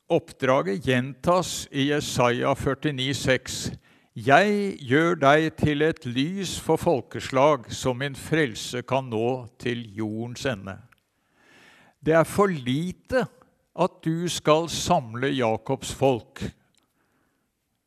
oppdraget 0.09 0.81
gjentas 0.87 1.67
i 1.71 1.91
Jesaja 1.91 2.55
49, 2.57 3.13
49,6. 3.13 3.77
Jeg 4.13 4.77
gjør 4.85 5.15
deg 5.17 5.47
til 5.57 5.81
et 5.81 6.03
lys 6.05 6.59
for 6.61 6.77
folkeslag, 6.77 7.65
så 7.73 7.95
min 7.97 8.13
frelse 8.13 8.83
kan 8.85 9.07
nå 9.09 9.47
til 9.57 9.87
jordens 9.97 10.45
ende. 10.45 10.75
Det 11.97 12.13
er 12.13 12.27
for 12.29 12.51
lite 12.51 13.23
at 13.73 13.95
du 14.05 14.27
skal 14.29 14.69
samle 14.69 15.31
Jakobs 15.33 15.95
folk, 15.97 16.43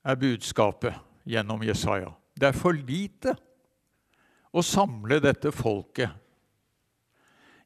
er 0.03 0.19
budskapet 0.19 0.99
gjennom 1.27 1.63
Jesaja. 1.63 2.11
Det 2.35 2.51
er 2.51 2.59
for 2.59 2.75
lite 2.75 3.37
å 4.51 4.63
samle 4.67 5.21
dette 5.23 5.55
folket. 5.55 6.11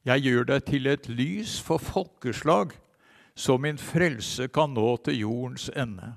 Jeg 0.05 0.21
gjør 0.21 0.47
deg 0.53 0.69
til 0.69 0.89
et 0.89 1.09
lys 1.09 1.57
for 1.65 1.81
folkeslag, 1.81 2.77
så 3.35 3.57
min 3.57 3.77
frelse 3.79 4.47
kan 4.53 4.73
nå 4.75 4.95
til 5.05 5.21
jordens 5.23 5.69
ende. 5.75 6.13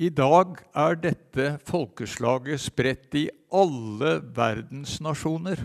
I 0.00 0.08
dag 0.08 0.56
er 0.72 0.96
dette 0.96 1.46
folkeslaget 1.68 2.62
spredt 2.62 3.16
i 3.20 3.26
alle 3.52 4.14
verdens 4.36 4.96
nasjoner. 5.04 5.60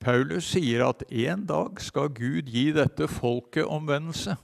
Paulus 0.00 0.46
sier 0.54 0.86
at 0.86 1.02
en 1.10 1.42
dag 1.44 1.80
skal 1.84 2.08
Gud 2.14 2.48
gi 2.48 2.70
dette 2.72 3.10
folket 3.10 3.66
omvendelse. 3.66 4.38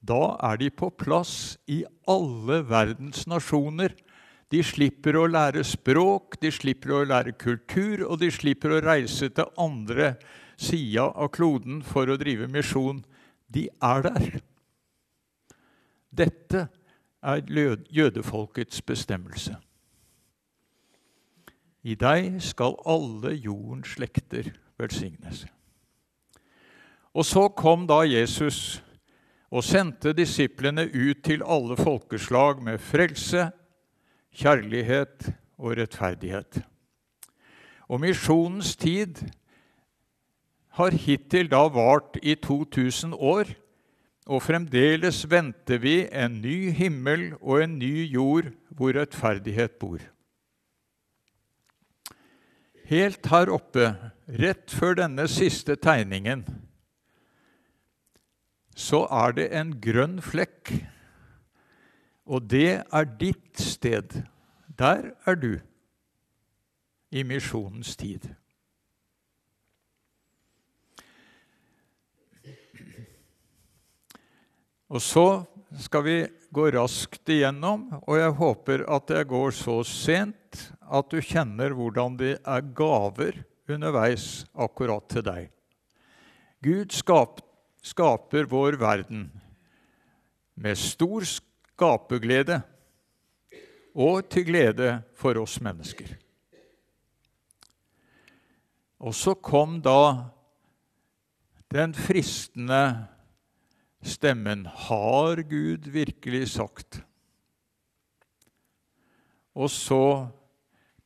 Da 0.00 0.20
er 0.46 0.60
de 0.60 0.70
på 0.70 0.92
plass 0.94 1.56
i 1.66 1.82
alle 2.08 2.60
verdens 2.68 3.26
nasjoner. 3.26 3.96
De 4.50 4.62
slipper 4.66 5.14
å 5.14 5.28
lære 5.30 5.62
språk, 5.66 6.40
de 6.42 6.50
slipper 6.50 6.94
å 6.96 7.04
lære 7.06 7.36
kultur, 7.38 8.02
og 8.08 8.18
de 8.22 8.30
slipper 8.34 8.74
å 8.74 8.82
reise 8.82 9.30
til 9.30 9.52
andre 9.60 10.16
sida 10.58 11.06
av 11.14 11.30
kloden 11.34 11.84
for 11.86 12.10
å 12.10 12.18
drive 12.18 12.48
misjon. 12.50 13.04
De 13.46 13.68
er 13.70 14.02
der. 14.08 14.40
Dette 16.10 16.66
er 17.22 17.42
jødefolkets 17.94 18.82
bestemmelse. 18.82 19.54
I 21.86 21.94
deg 21.94 22.42
skal 22.44 22.76
alle 22.84 23.36
jordens 23.38 23.94
slekter 23.94 24.50
velsignes. 24.80 25.46
Og 27.14 27.24
så 27.26 27.48
kom 27.56 27.86
da 27.88 28.02
Jesus 28.06 28.80
og 29.50 29.64
sendte 29.66 30.12
disiplene 30.14 30.84
ut 30.92 31.22
til 31.26 31.42
alle 31.42 31.78
folkeslag 31.78 32.60
med 32.62 32.78
frelse, 32.82 33.48
kjærlighet 34.34 35.32
og 35.58 35.76
rettferdighet. 35.78 36.60
Og 37.90 38.00
misjonens 38.02 38.76
tid 38.78 39.18
har 40.78 40.94
hittil 40.94 41.50
da 41.50 41.64
vart 41.72 42.18
i 42.22 42.36
2000 42.38 43.16
år, 43.16 43.50
og 44.30 44.44
fremdeles 44.44 45.24
venter 45.30 45.80
vi 45.82 45.96
en 46.06 46.38
ny 46.44 46.70
himmel 46.76 47.32
og 47.40 47.64
en 47.64 47.78
ny 47.80 48.06
jord 48.06 48.52
hvor 48.68 48.94
rettferdighet 48.94 49.74
bor. 49.82 49.98
Helt 52.90 53.26
her 53.30 53.50
oppe, 53.54 53.92
rett 54.26 54.70
før 54.70 54.96
denne 55.02 55.26
siste 55.30 55.76
tegningen, 55.78 56.44
så 58.74 59.04
er 59.10 59.34
det 59.36 59.50
en 59.54 59.74
grønn 59.82 60.18
flekk. 60.22 60.72
Og 62.30 62.44
det 62.46 62.82
er 62.86 63.08
ditt 63.18 63.58
sted. 63.58 64.20
Der 64.78 65.10
er 65.26 65.38
du 65.38 65.56
i 67.10 67.24
misjonens 67.26 67.96
tid. 67.98 68.28
Og 74.90 75.02
så 75.02 75.26
skal 75.78 76.02
vi 76.06 76.16
gå 76.50 76.64
raskt 76.74 77.30
igjennom, 77.30 77.84
og 78.02 78.16
jeg 78.18 78.38
håper 78.40 78.82
at 78.90 79.12
jeg 79.14 79.28
går 79.30 79.52
så 79.54 79.76
sent 79.86 80.64
at 80.90 81.12
du 81.12 81.20
kjenner 81.22 81.74
hvordan 81.78 82.16
det 82.18 82.32
er 82.42 82.64
gaver 82.74 83.38
underveis 83.70 84.42
akkurat 84.58 85.06
til 85.10 85.22
deg. 85.26 85.44
Gud 86.62 86.90
skap, 86.94 87.38
skaper 87.86 88.50
vår 88.50 88.80
verden 88.80 89.28
med 90.58 90.78
stor 90.78 91.22
skaperglede 91.80 92.60
og 93.96 94.28
til 94.30 94.44
glede 94.44 95.00
for 95.16 95.38
oss 95.40 95.56
mennesker. 95.64 96.12
Og 99.00 99.16
så 99.16 99.32
kom 99.40 99.78
da 99.80 100.28
den 101.72 101.94
fristende 101.94 103.06
stemmen 104.02 104.66
'Har 104.66 105.42
Gud 105.42 105.88
virkelig 105.90 106.48
sagt?' 106.48 107.02
Og 109.54 109.70
så 109.70 110.28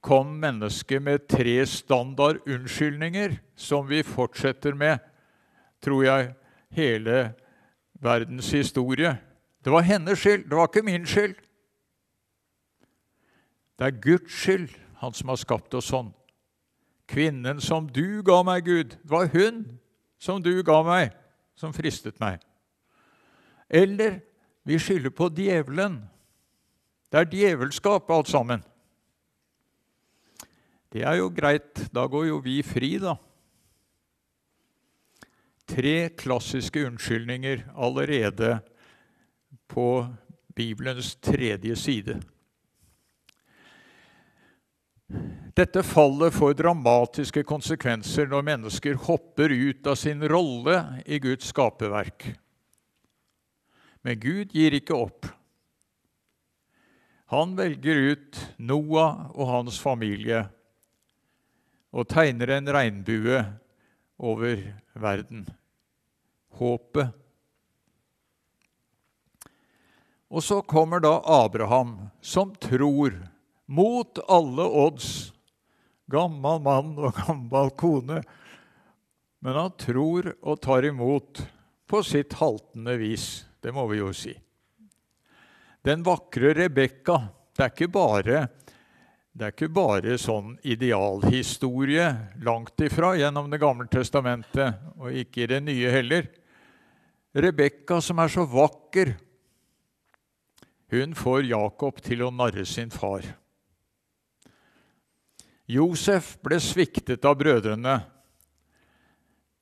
kom 0.00 0.26
mennesket 0.26 1.02
med 1.02 1.28
tre 1.28 1.66
standard 1.66 2.36
unnskyldninger, 2.46 3.38
som 3.56 3.88
vi 3.88 4.02
fortsetter 4.02 4.74
med, 4.74 4.98
tror 5.80 6.02
jeg, 6.02 6.34
hele 6.70 7.34
verdens 7.94 8.50
historie. 8.50 9.18
Det 9.64 9.72
var 9.72 9.80
hennes 9.80 10.18
skyld, 10.18 10.44
det 10.50 10.56
var 10.56 10.68
ikke 10.68 10.84
min 10.84 11.06
skyld. 11.06 11.34
Det 13.78 13.86
er 13.86 14.00
Guds 14.00 14.32
skyld, 14.32 14.68
Han 14.96 15.12
som 15.12 15.28
har 15.28 15.36
skapt 15.36 15.74
oss 15.74 15.90
sånn. 15.90 16.14
Kvinnen 17.10 17.58
som 17.60 17.84
du 17.92 18.22
ga 18.24 18.38
meg, 18.46 18.64
Gud, 18.64 18.94
det 19.02 19.10
var 19.10 19.26
hun 19.34 19.64
som 20.16 20.40
du 20.40 20.62
ga 20.64 20.78
meg, 20.86 21.10
som 21.58 21.74
fristet 21.76 22.16
meg. 22.22 22.40
Eller 23.68 24.22
vi 24.64 24.78
skylder 24.80 25.12
på 25.12 25.28
djevelen. 25.36 25.98
Det 27.12 27.20
er 27.20 27.28
djevelskap, 27.32 28.08
alt 28.10 28.30
sammen. 28.32 28.64
Det 30.94 31.04
er 31.04 31.18
jo 31.18 31.28
greit. 31.34 31.84
Da 31.92 32.06
går 32.08 32.28
jo 32.30 32.40
vi 32.44 32.62
fri, 32.64 32.94
da. 33.02 33.16
Tre 35.68 35.96
klassiske 36.16 36.86
unnskyldninger 36.86 37.66
allerede 37.74 38.60
på 39.70 40.06
Bibelens 40.54 41.14
tredje 41.16 41.76
side. 41.76 42.20
Dette 45.54 45.82
fallet 45.86 46.34
får 46.34 46.56
dramatiske 46.58 47.44
konsekvenser 47.46 48.26
når 48.30 48.46
mennesker 48.48 48.98
hopper 49.06 49.52
ut 49.52 49.86
av 49.86 49.98
sin 49.98 50.24
rolle 50.28 50.80
i 51.06 51.20
Guds 51.22 51.52
skaperverk. 51.52 52.26
Men 54.02 54.18
Gud 54.20 54.52
gir 54.52 54.74
ikke 54.74 54.96
opp. 54.98 55.28
Han 57.32 57.54
velger 57.56 58.14
ut 58.14 58.40
Noah 58.58 59.30
og 59.32 59.48
hans 59.48 59.78
familie 59.80 60.42
og 61.94 62.08
tegner 62.10 62.56
en 62.56 62.72
regnbue 62.74 63.38
over 64.18 64.58
verden. 64.98 65.46
Håpet. 66.58 67.23
Og 70.34 70.42
så 70.42 70.58
kommer 70.66 70.98
da 70.98 71.20
Abraham, 71.30 72.08
som 72.20 72.50
tror, 72.58 73.14
mot 73.70 74.18
alle 74.28 74.64
odds, 74.66 75.30
gammel 76.10 76.58
mann 76.64 76.96
og 76.98 77.14
gammel 77.22 77.70
kone, 77.78 78.18
men 79.38 79.58
han 79.60 79.76
tror 79.78 80.32
og 80.42 80.58
tar 80.64 80.88
imot 80.88 81.44
på 81.86 82.00
sitt 82.02 82.34
haltende 82.40 82.96
vis. 82.98 83.44
Det 83.62 83.70
må 83.72 83.86
vi 83.86 84.00
jo 84.00 84.10
si. 84.16 84.32
Den 85.84 86.02
vakre 86.02 86.50
Rebekka 86.56 87.20
det 87.54 87.62
er 87.62 87.70
ikke 87.70 87.92
bare 87.94 88.38
det 89.34 89.46
er 89.46 89.52
ikke 89.52 89.70
bare 89.74 90.14
sånn 90.18 90.56
idealhistorie 90.62 92.06
langt 92.46 92.82
ifra 92.86 93.12
gjennom 93.18 93.50
Det 93.50 93.58
gamle 93.62 93.86
testamentet, 93.90 94.78
og 94.98 95.10
ikke 95.10 95.42
i 95.42 95.48
det 95.50 95.60
nye 95.66 95.90
heller. 95.90 96.28
Rebekka, 97.34 97.98
som 97.98 98.22
er 98.22 98.30
så 98.30 98.44
vakker, 98.46 99.10
hun 100.94 101.14
får 101.18 101.48
Jakob 101.50 101.98
til 102.04 102.22
å 102.24 102.30
narre 102.30 102.64
sin 102.68 102.92
far. 102.94 103.26
Josef 105.66 106.34
ble 106.44 106.58
sviktet 106.60 107.24
av 107.24 107.38
brødrene, 107.40 107.96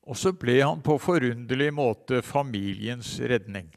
og 0.03 0.19
så 0.19 0.33
ble 0.35 0.59
han 0.61 0.83
på 0.83 0.99
forunderlig 0.99 1.71
måte 1.75 2.21
familiens 2.27 3.15
redning. 3.23 3.71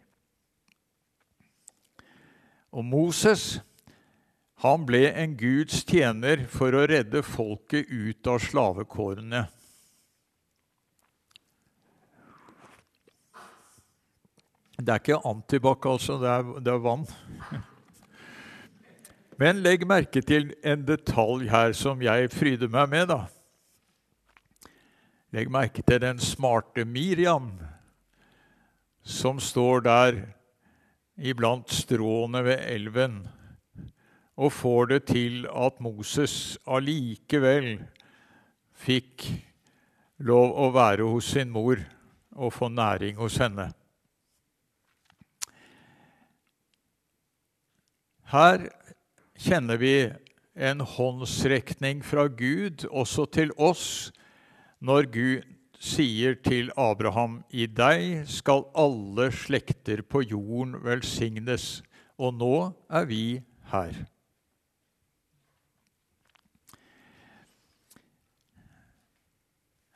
Og 2.76 2.84
Moses 2.84 3.60
han 4.64 4.86
ble 4.88 5.04
en 5.12 5.36
Guds 5.38 5.84
tjener 5.86 6.46
for 6.52 6.76
å 6.76 6.86
redde 6.90 7.22
folket 7.24 7.92
ut 7.92 8.28
av 8.32 8.40
slavekårene. 8.42 9.46
Det 14.76 14.90
er 14.92 15.00
ikke 15.00 15.22
antibac, 15.28 15.86
altså. 15.86 16.18
Det 16.20 16.30
er, 16.30 16.52
det 16.60 16.74
er 16.74 16.84
vann. 16.84 17.08
Men 19.40 19.62
legg 19.64 19.86
merke 19.88 20.22
til 20.24 20.54
en 20.64 20.84
detalj 20.88 21.48
her 21.52 21.74
som 21.76 22.02
jeg 22.04 22.32
fryder 22.32 22.72
meg 22.72 22.90
med. 22.92 23.08
da. 23.12 23.22
Legg 25.36 25.52
merke 25.52 25.84
til 25.84 26.00
den 26.04 26.20
smarte 26.20 26.86
Miriam 26.88 27.54
som 29.06 29.40
står 29.40 29.84
der 29.86 30.22
iblant 31.16 31.72
stråene 31.72 32.42
ved 32.44 32.64
elven 32.72 33.20
og 34.36 34.52
får 34.52 34.86
det 34.92 35.02
til 35.12 35.46
at 35.48 35.80
Moses 35.80 36.58
allikevel 36.68 37.78
fikk 38.76 39.28
lov 40.28 40.56
å 40.56 40.72
være 40.76 41.08
hos 41.08 41.32
sin 41.36 41.52
mor 41.52 41.80
og 42.36 42.54
få 42.54 42.68
næring 42.72 43.16
hos 43.20 43.38
henne. 43.40 43.70
Her 48.36 48.66
kjenner 49.40 49.78
vi 49.80 49.94
en 50.60 50.82
håndsrekning 50.84 52.02
fra 52.04 52.26
Gud 52.28 52.84
også 52.90 53.24
til 53.32 53.54
oss 53.56 53.86
når 54.84 55.08
Gud 55.14 55.46
sier 55.80 56.36
til 56.44 56.68
Abraham, 56.76 57.38
i 57.56 57.64
deg 57.64 58.26
skal 58.28 58.66
alle 58.76 59.30
slekter 59.32 60.04
på 60.04 60.26
jorden 60.26 60.76
velsignes. 60.84 61.80
Og 62.20 62.36
nå 62.36 62.56
er 62.90 63.08
vi 63.08 63.24
her. 63.72 64.04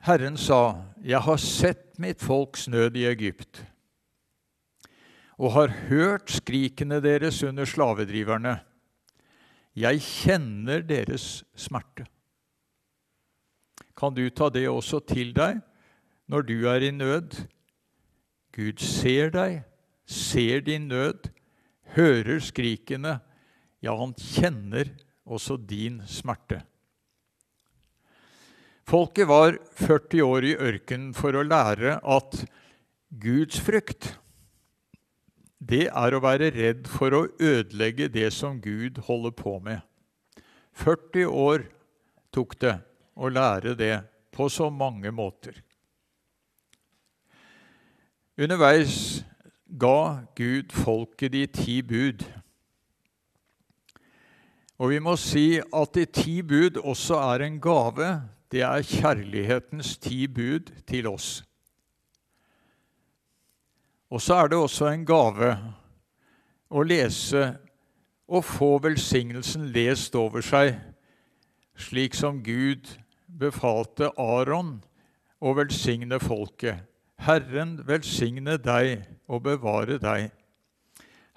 Herren 0.00 0.36
sa, 0.36 0.80
'Jeg 1.02 1.20
har 1.20 1.36
sett 1.36 1.98
mitt 1.98 2.20
folks 2.24 2.68
nød 2.68 2.96
i 2.96 3.04
Egypt.' 3.04 3.69
Og 5.40 5.54
har 5.56 5.72
hørt 5.88 6.28
skrikene 6.34 6.98
deres 7.00 7.40
under 7.46 7.64
slavedriverne. 7.64 8.58
Jeg 9.72 10.02
kjenner 10.04 10.84
deres 10.84 11.40
smerte. 11.56 12.04
Kan 13.96 14.12
du 14.16 14.26
ta 14.28 14.50
det 14.52 14.66
også 14.68 15.00
til 15.08 15.32
deg 15.36 15.62
når 16.30 16.46
du 16.48 16.56
er 16.68 16.84
i 16.84 16.92
nød? 16.92 17.38
Gud 18.52 18.82
ser 18.84 19.32
deg, 19.32 19.62
ser 20.04 20.60
din 20.66 20.90
nød, 20.90 21.30
hører 21.96 22.40
skrikene. 22.44 23.18
Ja, 23.80 23.96
han 23.96 24.12
kjenner 24.12 24.92
også 25.24 25.56
din 25.56 26.02
smerte. 26.04 26.60
Folket 28.84 29.28
var 29.30 29.56
40 29.78 30.24
år 30.26 30.44
i 30.50 30.56
ørkenen 30.58 31.12
for 31.16 31.36
å 31.38 31.46
lære 31.46 32.00
at 32.02 32.42
Guds 33.22 33.60
frykt 33.62 34.16
det 35.60 35.86
er 35.92 36.16
å 36.16 36.22
være 36.24 36.50
redd 36.54 36.88
for 36.88 37.14
å 37.14 37.26
ødelegge 37.36 38.08
det 38.08 38.30
som 38.32 38.58
Gud 38.64 39.02
holder 39.04 39.34
på 39.36 39.58
med. 39.60 39.80
40 40.80 41.28
år 41.28 41.66
tok 42.32 42.56
det 42.62 42.78
å 43.20 43.28
lære 43.28 43.74
det 43.76 43.96
på 44.32 44.48
så 44.48 44.70
mange 44.72 45.12
måter. 45.12 45.58
Underveis 48.40 49.20
ga 49.68 50.24
Gud 50.38 50.72
folket 50.72 51.34
de 51.34 51.44
ti 51.52 51.80
bud. 51.84 52.24
Og 54.80 54.94
vi 54.94 55.00
må 55.04 55.12
si 55.20 55.60
at 55.60 55.92
de 55.92 56.06
ti 56.08 56.40
bud 56.40 56.80
også 56.80 57.20
er 57.34 57.44
en 57.44 57.60
gave. 57.60 58.08
Det 58.50 58.64
er 58.64 58.86
kjærlighetens 58.86 59.98
ti 60.00 60.24
bud 60.24 60.72
til 60.88 61.10
oss. 61.10 61.42
Og 64.10 64.22
så 64.22 64.42
er 64.42 64.50
det 64.50 64.58
også 64.58 64.90
en 64.90 65.04
gave 65.06 65.52
å 66.70 66.82
lese 66.82 67.44
og 68.30 68.44
få 68.46 68.76
velsignelsen 68.82 69.68
lest 69.74 70.14
over 70.18 70.42
seg, 70.42 70.74
slik 71.78 72.14
som 72.18 72.42
Gud 72.46 72.90
befalte 73.26 74.10
Aron 74.18 74.80
å 75.40 75.54
velsigne 75.56 76.20
folket. 76.22 76.86
Herren 77.20 77.78
velsigne 77.86 78.56
deg 78.58 79.04
og 79.28 79.44
bevare 79.46 79.98
deg. 80.00 80.30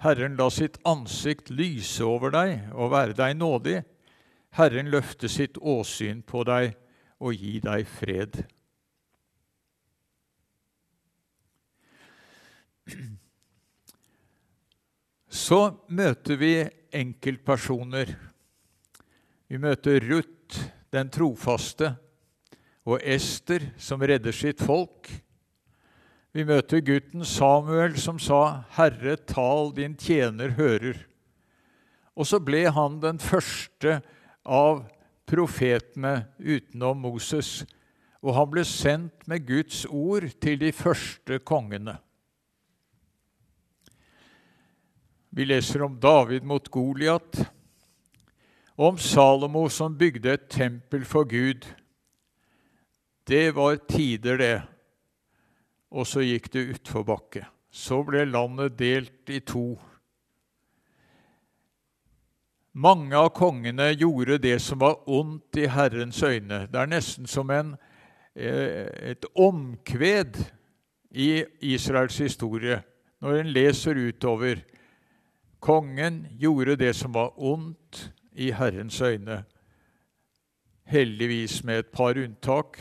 Herren 0.04 0.36
la 0.36 0.48
sitt 0.52 0.78
ansikt 0.88 1.50
lyse 1.50 2.04
over 2.04 2.32
deg 2.34 2.72
og 2.74 2.92
være 2.92 3.16
deg 3.16 3.36
nådig. 3.38 3.78
Herren 4.58 4.90
løfte 4.92 5.28
sitt 5.28 5.58
åsyn 5.58 6.22
på 6.26 6.44
deg 6.46 6.74
og 7.20 7.34
gi 7.34 7.58
deg 7.64 7.86
fred. 7.88 8.42
Så 15.28 15.60
møter 15.88 16.38
vi 16.38 16.54
enkeltpersoner. 16.94 18.14
Vi 19.48 19.58
møter 19.58 20.00
Ruth, 20.08 20.60
den 20.94 21.10
trofaste, 21.10 21.94
og 22.84 23.00
Ester, 23.02 23.70
som 23.80 24.02
redder 24.04 24.34
sitt 24.36 24.60
folk. 24.62 25.10
Vi 26.34 26.44
møter 26.46 26.82
gutten 26.84 27.24
Samuel, 27.24 27.96
som 27.98 28.18
sa, 28.18 28.64
'Herre, 28.76 29.16
tal, 29.16 29.72
din 29.76 29.96
tjener 29.96 30.54
hører'. 30.58 31.04
Og 32.16 32.26
så 32.26 32.38
ble 32.38 32.70
han 32.70 33.00
den 33.00 33.18
første 33.18 34.02
av 34.44 34.84
profetene 35.26 36.26
utenom 36.38 36.96
Moses, 36.96 37.64
og 38.22 38.34
han 38.34 38.50
ble 38.50 38.64
sendt 38.64 39.26
med 39.28 39.46
Guds 39.46 39.84
ord 39.90 40.28
til 40.40 40.60
de 40.60 40.72
første 40.72 41.38
kongene. 41.38 41.98
Vi 45.36 45.44
leser 45.44 45.82
om 45.82 46.00
David 46.00 46.44
mot 46.46 46.68
Goliat, 46.68 47.50
om 48.74 48.98
Salomo 48.98 49.68
som 49.68 49.96
bygde 49.98 50.30
et 50.30 50.44
tempel 50.48 51.02
for 51.04 51.26
Gud. 51.26 51.64
Det 53.26 53.50
var 53.56 53.80
tider, 53.90 54.38
det. 54.38 54.62
Og 55.90 56.06
så 56.06 56.22
gikk 56.22 56.46
det 56.54 56.62
utforbakke. 56.76 57.42
Så 57.66 57.98
ble 58.06 58.22
landet 58.30 58.76
delt 58.78 59.32
i 59.34 59.40
to. 59.42 59.72
Mange 62.78 63.18
av 63.18 63.32
kongene 63.34 63.88
gjorde 63.90 64.38
det 64.38 64.60
som 64.62 64.84
var 64.84 65.02
ondt 65.10 65.58
i 65.58 65.66
Herrens 65.66 66.22
øyne. 66.22 66.68
Det 66.70 66.78
er 66.78 66.92
nesten 66.92 67.26
som 67.26 67.50
en, 67.50 67.74
eh, 68.36 68.86
et 69.10 69.26
omkved 69.34 70.38
i 71.10 71.42
Israels 71.74 72.18
historie 72.22 72.78
når 73.18 73.40
en 73.40 73.52
leser 73.52 73.98
utover. 73.98 74.62
Kongen 75.64 76.26
gjorde 76.36 76.76
det 76.76 76.92
som 76.92 77.14
var 77.16 77.32
ondt 77.40 78.10
i 78.36 78.50
Herrens 78.52 79.00
øyne. 79.00 79.44
Heldigvis 80.84 81.62
med 81.64 81.78
et 81.78 81.92
par 81.92 82.18
unntak, 82.20 82.76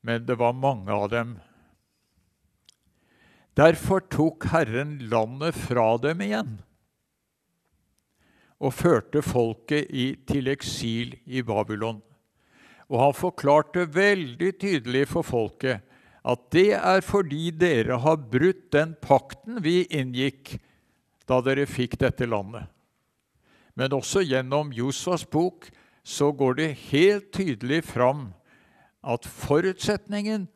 men 0.00 0.24
det 0.24 0.38
var 0.40 0.56
mange 0.56 0.92
av 0.92 1.10
dem. 1.12 1.34
Derfor 3.56 4.00
tok 4.08 4.48
Herren 4.54 4.96
landet 5.12 5.54
fra 5.54 5.98
dem 6.00 6.24
igjen 6.24 6.56
og 8.64 8.72
førte 8.72 9.20
folket 9.20 9.90
i, 9.92 10.14
til 10.24 10.48
eksil 10.48 11.18
i 11.26 11.42
Babylon. 11.44 12.00
Og 12.88 13.00
han 13.02 13.16
forklarte 13.16 13.84
veldig 13.92 14.54
tydelig 14.62 15.08
for 15.12 15.26
folket 15.26 15.84
at 16.24 16.46
det 16.56 16.70
er 16.78 17.04
fordi 17.04 17.50
dere 17.52 17.98
har 18.00 18.22
brutt 18.32 18.70
den 18.72 18.94
pakten 19.02 19.60
vi 19.60 19.82
inngikk 19.92 20.56
da 21.28 21.40
dere 21.44 21.66
fikk 21.66 21.98
dette 22.00 22.28
landet. 22.28 22.66
Men 23.74 23.96
også 23.96 24.22
gjennom 24.22 24.72
Josvas 24.74 25.24
bok 25.26 25.70
så 26.04 26.30
går 26.36 26.58
det 26.60 26.70
helt 26.90 27.30
tydelig 27.34 27.82
fram 27.88 28.28
at 29.04 29.26
forutsetningen 29.26 30.46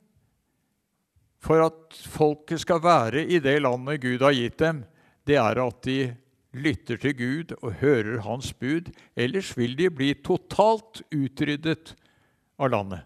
for 1.43 1.63
at 1.63 1.99
folket 2.11 2.63
skal 2.63 2.83
være 2.83 3.25
i 3.25 3.39
det 3.43 3.61
landet 3.63 4.03
Gud 4.03 4.23
har 4.25 4.35
gitt 4.37 4.59
dem, 4.61 4.83
det 5.27 5.39
er 5.39 5.61
at 5.63 5.83
de 5.87 5.99
lytter 6.57 6.99
til 7.01 7.15
Gud 7.17 7.55
og 7.61 7.79
hører 7.83 8.23
Hans 8.25 8.53
bud. 8.53 8.91
Ellers 9.17 9.53
vil 9.59 9.77
de 9.79 9.91
bli 9.93 10.15
totalt 10.25 11.03
utryddet 11.15 11.95
av 12.59 12.73
landet. 12.73 13.05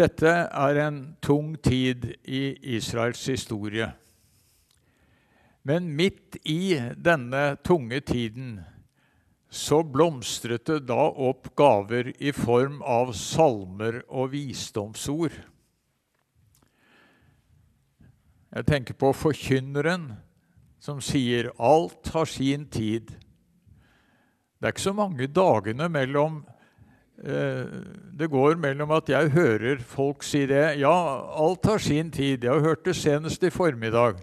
Dette 0.00 0.30
er 0.32 0.78
en 0.80 1.00
tung 1.20 1.58
tid 1.60 2.06
i 2.24 2.54
Israels 2.72 3.20
historie. 3.28 3.90
Men 5.68 5.90
midt 5.92 6.38
i 6.48 6.78
denne 6.96 7.58
tunge 7.60 7.98
tiden 8.08 8.54
så 9.52 9.82
blomstret 9.84 10.64
det 10.70 10.86
da 10.88 11.02
opp 11.10 11.50
gaver 11.58 12.14
i 12.16 12.32
form 12.32 12.78
av 12.80 13.12
salmer 13.18 13.98
og 14.08 14.30
visdomsord. 14.32 15.36
Jeg 18.56 18.66
tenker 18.70 18.96
på 18.96 19.10
forkynneren 19.12 20.14
som 20.80 21.00
sier 21.04 21.50
'alt 21.58 22.08
har 22.14 22.24
sin 22.24 22.64
tid'. 22.66 23.12
Det 24.56 24.64
er 24.64 24.72
ikke 24.72 24.88
så 24.88 24.96
mange 24.96 25.26
dagene 25.26 25.88
mellom 25.88 26.46
det 27.20 28.30
går 28.32 28.54
mellom 28.56 28.94
at 28.96 29.10
jeg 29.12 29.32
hører 29.34 29.82
folk 29.84 30.22
si 30.24 30.46
det 30.48 30.78
Ja, 30.80 30.92
alt 31.36 31.66
har 31.68 31.82
sin 31.82 32.08
tid. 32.10 32.46
Jeg 32.46 32.54
har 32.54 32.64
hørt 32.64 32.86
det 32.86 32.94
senest 32.96 33.44
i 33.44 33.52
formiddag. 33.52 34.22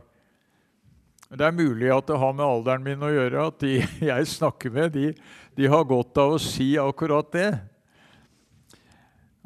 Det 1.28 1.44
er 1.44 1.56
mulig 1.56 1.90
at 1.92 2.08
det 2.08 2.18
har 2.18 2.34
med 2.34 2.46
alderen 2.46 2.86
min 2.86 3.04
å 3.04 3.12
gjøre, 3.12 3.48
at 3.52 3.60
de 3.60 3.74
jeg 4.12 4.30
snakker 4.32 4.72
med, 4.74 4.96
de, 4.96 5.12
de 5.60 5.68
har 5.70 5.88
godt 5.88 6.18
av 6.24 6.38
å 6.38 6.42
si 6.42 6.72
akkurat 6.80 7.30
det. 7.36 7.50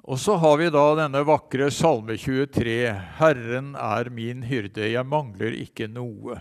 Og 0.02 0.18
så 0.22 0.36
har 0.42 0.58
vi 0.62 0.70
da 0.74 0.86
denne 0.98 1.22
vakre 1.26 1.70
Salme 1.74 2.18
23. 2.18 2.78
Herren 3.20 3.74
er 3.78 4.10
min 4.14 4.46
hyrde, 4.46 4.88
jeg 4.94 5.08
mangler 5.08 5.58
ikke 5.58 5.90
noe. 5.90 6.40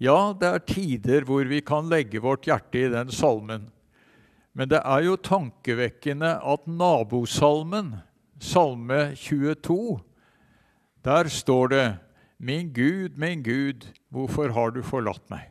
Ja, 0.00 0.32
det 0.32 0.48
er 0.48 0.64
tider 0.64 1.26
hvor 1.28 1.44
vi 1.48 1.60
kan 1.64 1.90
legge 1.92 2.22
vårt 2.24 2.48
hjerte 2.48 2.80
i 2.80 2.92
den 2.92 3.12
salmen. 3.12 3.68
Men 4.52 4.70
det 4.72 4.80
er 4.82 5.04
jo 5.06 5.16
tankevekkende 5.16 6.34
at 6.42 6.66
nabosalmen, 6.66 7.94
salme 8.42 9.12
22, 9.14 10.00
der 11.06 11.30
står 11.30 11.72
det 11.72 11.86
Min 12.40 12.72
Gud, 12.72 13.16
min 13.20 13.42
Gud, 13.44 13.86
hvorfor 14.08 14.50
har 14.56 14.72
du 14.72 14.80
forlatt 14.82 15.22
meg? 15.30 15.50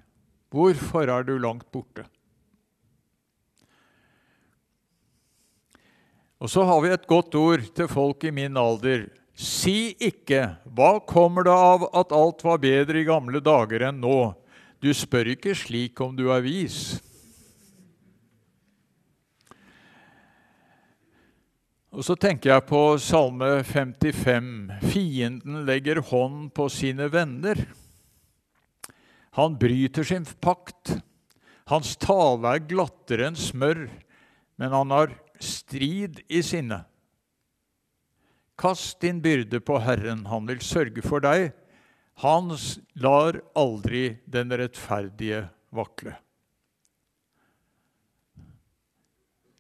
Hvorfor 0.50 1.06
er 1.06 1.24
du 1.24 1.38
langt 1.38 1.70
borte? 1.72 2.08
Og 6.40 6.50
så 6.50 6.64
har 6.64 6.82
vi 6.82 6.92
et 6.94 7.08
godt 7.08 7.36
ord 7.36 7.66
til 7.76 7.90
folk 7.92 8.24
i 8.24 8.32
min 8.32 8.58
alder. 8.58 9.10
Si 9.36 9.96
ikke 10.00 10.58
'Hva 10.66 11.00
kommer 11.06 11.44
det 11.44 11.54
av 11.54 11.90
at 11.94 12.12
alt 12.12 12.44
var 12.44 12.58
bedre 12.58 13.00
i 13.00 13.08
gamle 13.08 13.40
dager 13.40 13.88
enn 13.88 14.02
nå?' 14.02 14.36
Du 14.82 14.94
spør 14.94 15.36
ikke 15.36 15.56
slik 15.56 16.00
om 16.02 16.16
du 16.16 16.32
er 16.32 16.40
vis. 16.40 17.04
Og 21.90 22.06
så 22.06 22.14
tenker 22.22 22.52
jeg 22.52 22.68
på 22.70 22.80
Salme 23.02 23.64
55. 23.66 24.50
Fienden 24.92 25.64
legger 25.66 26.04
hånd 26.12 26.52
på 26.54 26.68
sine 26.70 27.08
venner. 27.10 27.64
Han 29.40 29.56
bryter 29.58 30.06
sin 30.06 30.28
pakt. 30.42 31.00
Hans 31.70 31.96
tale 32.02 32.54
er 32.54 32.68
glattere 32.70 33.30
enn 33.30 33.38
smør, 33.38 33.88
men 34.62 34.76
han 34.76 34.94
har 34.94 35.16
strid 35.42 36.22
i 36.30 36.44
sinne. 36.46 36.84
Kast 38.60 39.00
din 39.02 39.22
byrde 39.24 39.62
på 39.64 39.80
Herren, 39.82 40.26
han 40.30 40.46
vil 40.50 40.62
sørge 40.66 41.02
for 41.06 41.24
deg. 41.26 41.54
Han 42.22 42.52
lar 43.00 43.40
aldri 43.58 44.20
den 44.30 44.52
rettferdige 44.52 45.46
vakle. 45.74 46.18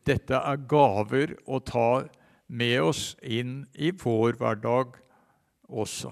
Dette 0.05 0.37
er 0.37 0.65
gaver 0.69 1.37
å 1.47 1.61
ta 1.63 1.89
med 2.49 2.81
oss 2.81 3.13
inn 3.21 3.61
i 3.77 3.91
vår 3.93 4.39
hverdag 4.39 4.97
også. 5.69 6.11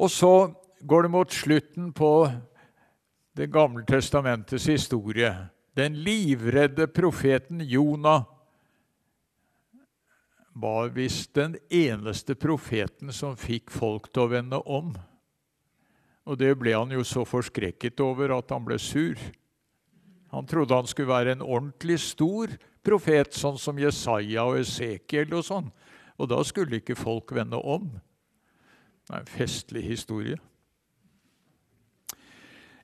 Og 0.00 0.08
så 0.10 0.34
går 0.80 1.02
det 1.04 1.12
mot 1.12 1.32
slutten 1.32 1.92
på 1.92 2.30
Det 3.36 3.46
gamle 3.46 3.84
testamentets 3.86 4.66
historie. 4.66 5.30
Den 5.78 5.94
livredde 6.02 6.88
profeten 6.90 7.60
Jonah 7.62 8.24
var 10.52 10.90
visst 10.92 11.34
den 11.38 11.54
eneste 11.70 12.34
profeten 12.34 13.12
som 13.14 13.38
fikk 13.38 13.70
folk 13.70 14.10
til 14.10 14.26
å 14.26 14.32
vende 14.32 14.58
om. 14.66 14.90
Og 16.26 16.36
det 16.42 16.50
ble 16.58 16.74
han 16.74 16.90
jo 16.92 17.06
så 17.06 17.22
forskrekket 17.24 18.02
over 18.02 18.34
at 18.34 18.50
han 18.50 18.66
ble 18.66 18.76
sur. 18.82 19.16
Han 20.34 20.46
trodde 20.50 20.74
han 20.74 20.90
skulle 20.90 21.14
være 21.14 21.38
en 21.38 21.46
ordentlig 21.46 22.00
stor 22.02 22.50
profet, 22.50 22.69
sånn 22.84 23.58
som 23.58 23.78
Jesaja 23.78 24.44
og 24.44 24.60
Esekiel 24.60 25.32
og 25.34 25.44
sånn. 25.44 25.70
Og 26.18 26.28
da 26.28 26.42
skulle 26.44 26.80
ikke 26.80 26.96
folk 26.96 27.32
vende 27.32 27.56
om. 27.56 28.00
Det 29.06 29.14
er 29.14 29.20
en 29.20 29.26
festlig 29.26 29.82
historie. 29.82 30.36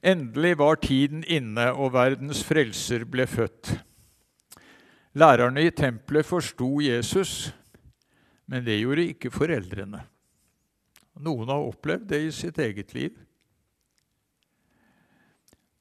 Endelig 0.02 0.58
var 0.58 0.76
tiden 0.76 1.24
inne, 1.24 1.72
og 1.72 1.92
verdens 1.92 2.44
frelser 2.44 3.04
ble 3.04 3.26
født. 3.26 3.72
Lærerne 5.16 5.64
i 5.64 5.70
tempelet 5.72 6.26
forsto 6.26 6.80
Jesus, 6.84 7.52
men 8.46 8.64
det 8.64 8.80
gjorde 8.80 9.08
ikke 9.10 9.32
foreldrene. 9.32 10.02
Noen 11.16 11.48
har 11.48 11.64
opplevd 11.64 12.10
det 12.12 12.20
i 12.26 12.32
sitt 12.34 12.58
eget 12.60 12.92
liv. 12.94 13.14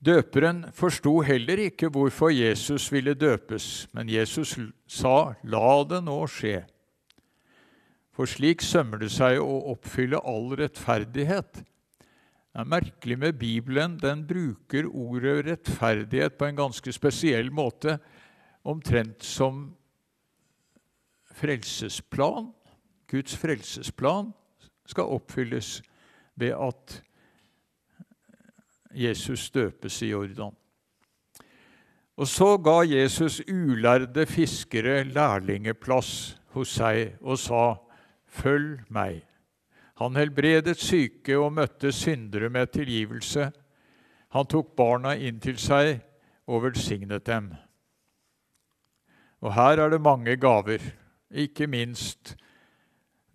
Døperen 0.05 0.65
forsto 0.73 1.21
heller 1.25 1.57
ikke 1.63 1.89
hvorfor 1.89 2.29
Jesus 2.29 2.91
ville 2.93 3.15
døpes, 3.17 3.87
men 3.93 4.09
Jesus 4.09 4.59
sa, 4.87 5.33
'La 5.43 5.83
det 5.89 6.03
nå 6.03 6.25
skje'. 6.29 6.65
For 8.13 8.25
slik 8.25 8.61
sømmer 8.61 9.01
det 9.01 9.09
seg 9.11 9.41
å 9.41 9.71
oppfylle 9.73 10.21
all 10.23 10.53
rettferdighet. 10.55 11.63
Det 12.55 12.61
er 12.61 12.69
merkelig 12.69 13.17
med 13.19 13.33
Bibelen. 13.33 13.97
Den 13.99 14.27
bruker 14.27 14.85
ordet 14.87 15.45
rettferdighet 15.45 16.37
på 16.37 16.45
en 16.45 16.55
ganske 16.55 16.93
spesiell 16.93 17.51
måte, 17.51 17.97
omtrent 18.63 19.23
som 19.23 19.75
frelsesplan. 21.33 22.53
Guds 23.11 23.35
frelsesplan 23.35 24.31
skal 24.85 25.11
oppfylles 25.17 25.81
ved 26.35 26.53
at 26.55 27.01
Jesus 28.95 29.49
døpes 29.51 30.01
i 30.01 30.09
Jordan. 30.09 30.55
Og 32.15 32.27
så 32.31 32.55
ga 32.57 32.79
Jesus 32.87 33.41
ulærde 33.51 34.25
fiskere 34.25 35.03
lærlingeplass 35.03 36.37
hos 36.55 36.77
seg 36.79 37.17
og 37.21 37.37
sa, 37.37 37.75
'Følg 38.25 38.83
meg.' 38.89 39.25
Han 39.95 40.15
helbredet 40.15 40.77
syke 40.77 41.37
og 41.37 41.53
møtte 41.53 41.91
syndere 41.91 42.49
med 42.49 42.67
tilgivelse. 42.67 43.51
Han 44.29 44.45
tok 44.45 44.75
barna 44.75 45.15
inn 45.15 45.39
til 45.39 45.57
seg 45.57 46.01
og 46.47 46.63
velsignet 46.63 47.25
dem. 47.25 47.53
Og 49.41 49.53
her 49.53 49.79
er 49.79 49.89
det 49.89 50.01
mange 50.01 50.35
gaver, 50.35 50.81
ikke 51.31 51.67
minst 51.67 52.35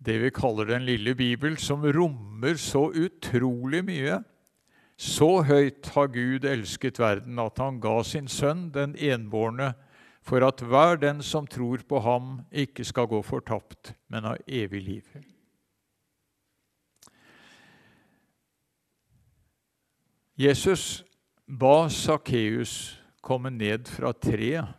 det 0.05 0.17
vi 0.21 0.29
kaller 0.33 0.65
Den 0.65 0.85
lille 0.85 1.15
bibel, 1.15 1.57
som 1.57 1.83
rommer 1.85 2.57
så 2.57 2.89
utrolig 2.89 3.83
mye. 3.85 4.23
Så 5.01 5.39
høyt 5.47 5.87
har 5.95 6.11
Gud 6.13 6.43
elsket 6.45 6.99
verden 7.01 7.39
at 7.41 7.57
han 7.57 7.79
ga 7.81 7.95
sin 8.05 8.27
sønn, 8.29 8.67
den 8.69 8.93
enbårne, 8.93 9.71
for 10.21 10.45
at 10.45 10.61
hver 10.61 10.99
den 11.01 11.23
som 11.25 11.47
tror 11.49 11.81
på 11.89 12.03
ham, 12.05 12.43
ikke 12.53 12.85
skal 12.85 13.09
gå 13.09 13.23
fortapt, 13.25 13.95
men 14.13 14.27
ha 14.29 14.35
evig 14.45 14.83
liv. 14.85 15.07
Jesus 20.37 21.01
ba 21.49 21.89
Sakkeus 21.89 22.99
komme 23.25 23.49
ned 23.49 23.89
fra 23.89 24.13
treet. 24.13 24.69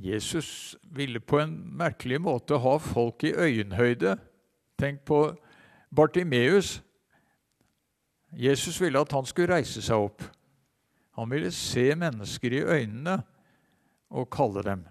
Jesus 0.00 0.76
ville 0.96 1.20
på 1.20 1.42
en 1.44 1.54
merkelig 1.76 2.22
måte 2.24 2.56
ha 2.60 2.76
folk 2.80 3.24
i 3.24 3.36
øyenhøyde. 3.36 4.16
Tenk 4.80 5.04
på 5.08 5.20
Bartimeus. 5.92 6.80
Jesus 8.36 8.80
ville 8.80 9.00
at 9.00 9.14
han 9.16 9.26
skulle 9.28 9.56
reise 9.56 9.82
seg 9.84 10.08
opp. 10.08 10.24
Han 11.16 11.30
ville 11.32 11.50
se 11.54 11.88
mennesker 11.96 12.52
i 12.52 12.64
øynene 12.64 13.16
og 14.12 14.28
kalle 14.32 14.64
dem. 14.66 14.82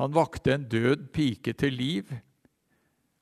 Han 0.00 0.12
vakte 0.12 0.54
en 0.54 0.68
død 0.68 1.08
pike 1.12 1.54
til 1.56 1.76
liv, 1.76 2.12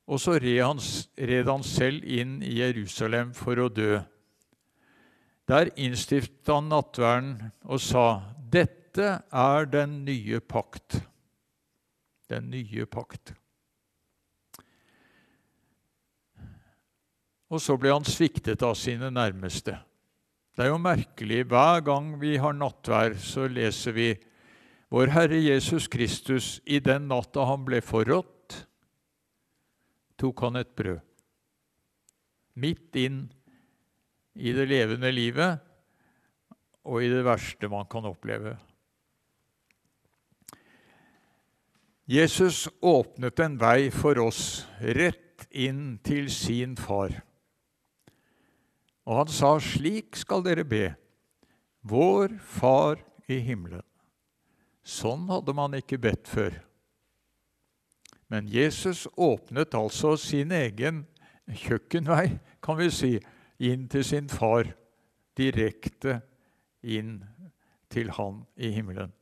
og 0.09 0.21
så 0.23 0.39
red 0.41 0.63
han, 0.65 0.81
red 1.19 1.51
han 1.51 1.65
selv 1.67 2.07
inn 2.07 2.39
i 2.43 2.59
Jerusalem 2.59 3.35
for 3.37 3.61
å 3.63 3.69
dø. 3.71 3.99
Der 5.49 5.71
innstiftet 5.81 6.51
han 6.51 6.69
nattverden 6.73 7.53
og 7.65 7.81
sa, 7.81 8.35
'Dette 8.51 9.23
er 9.31 9.65
den 9.71 10.05
nye 10.05 10.41
pakt.' 10.41 11.03
Den 12.29 12.51
nye 12.51 12.85
pakt. 12.87 13.38
Og 17.49 17.63
så 17.65 17.77
ble 17.81 17.95
han 17.95 18.05
sviktet 18.05 18.63
av 18.67 18.75
sine 18.77 19.11
nærmeste. 19.15 19.79
Det 20.59 20.67
er 20.67 20.73
jo 20.73 20.81
merkelig. 20.83 21.45
Hver 21.49 21.85
gang 21.87 22.11
vi 22.21 22.37
har 22.37 22.57
nattvær, 22.57 23.15
så 23.23 23.47
leser 23.49 23.95
vi 23.97 24.09
Vår 24.89 25.13
Herre 25.13 25.37
Jesus 25.37 25.87
Kristus, 25.93 26.61
i 26.65 26.81
den 26.81 27.11
natta 27.11 27.45
han 27.45 27.67
ble 27.67 27.83
forrådt, 27.85 28.57
tok 30.19 30.41
han 30.47 30.57
et 30.57 30.71
brød. 30.77 31.03
Midt 32.59 32.97
inn 32.99 33.21
i 34.35 34.55
det 34.57 34.65
levende 34.71 35.13
livet 35.13 35.61
og 36.89 37.05
i 37.05 37.13
det 37.13 37.21
verste 37.27 37.69
man 37.71 37.87
kan 37.91 38.09
oppleve. 38.09 38.57
Jesus 42.09 42.65
åpnet 42.81 43.45
en 43.45 43.59
vei 43.61 43.91
for 43.93 44.17
oss 44.25 44.65
rett 44.81 45.45
inn 45.53 45.99
til 46.01 46.33
sin 46.33 46.75
far. 46.81 47.13
Og 49.09 49.17
han 49.17 49.31
sa, 49.33 49.57
'Slik 49.59 50.17
skal 50.17 50.45
dere 50.45 50.65
be, 50.69 50.95
vår 51.83 52.37
Far 52.45 53.01
i 53.29 53.41
himmelen'. 53.41 53.87
Sånn 54.85 55.29
hadde 55.29 55.55
man 55.57 55.77
ikke 55.77 55.99
bedt 55.99 56.29
før. 56.29 56.53
Men 58.29 58.49
Jesus 58.49 59.07
åpnet 59.17 59.75
altså 59.75 60.17
sin 60.17 60.53
egen 60.53 61.07
kjøkkenvei, 61.49 62.39
kan 62.63 62.77
vi 62.77 62.91
si, 62.93 63.13
inn 63.59 63.89
til 63.89 64.05
sin 64.05 64.29
far. 64.29 64.75
Direkte 65.39 66.21
inn 66.83 67.23
til 67.89 68.11
han 68.11 68.43
i 68.57 68.73
himmelen. 68.75 69.13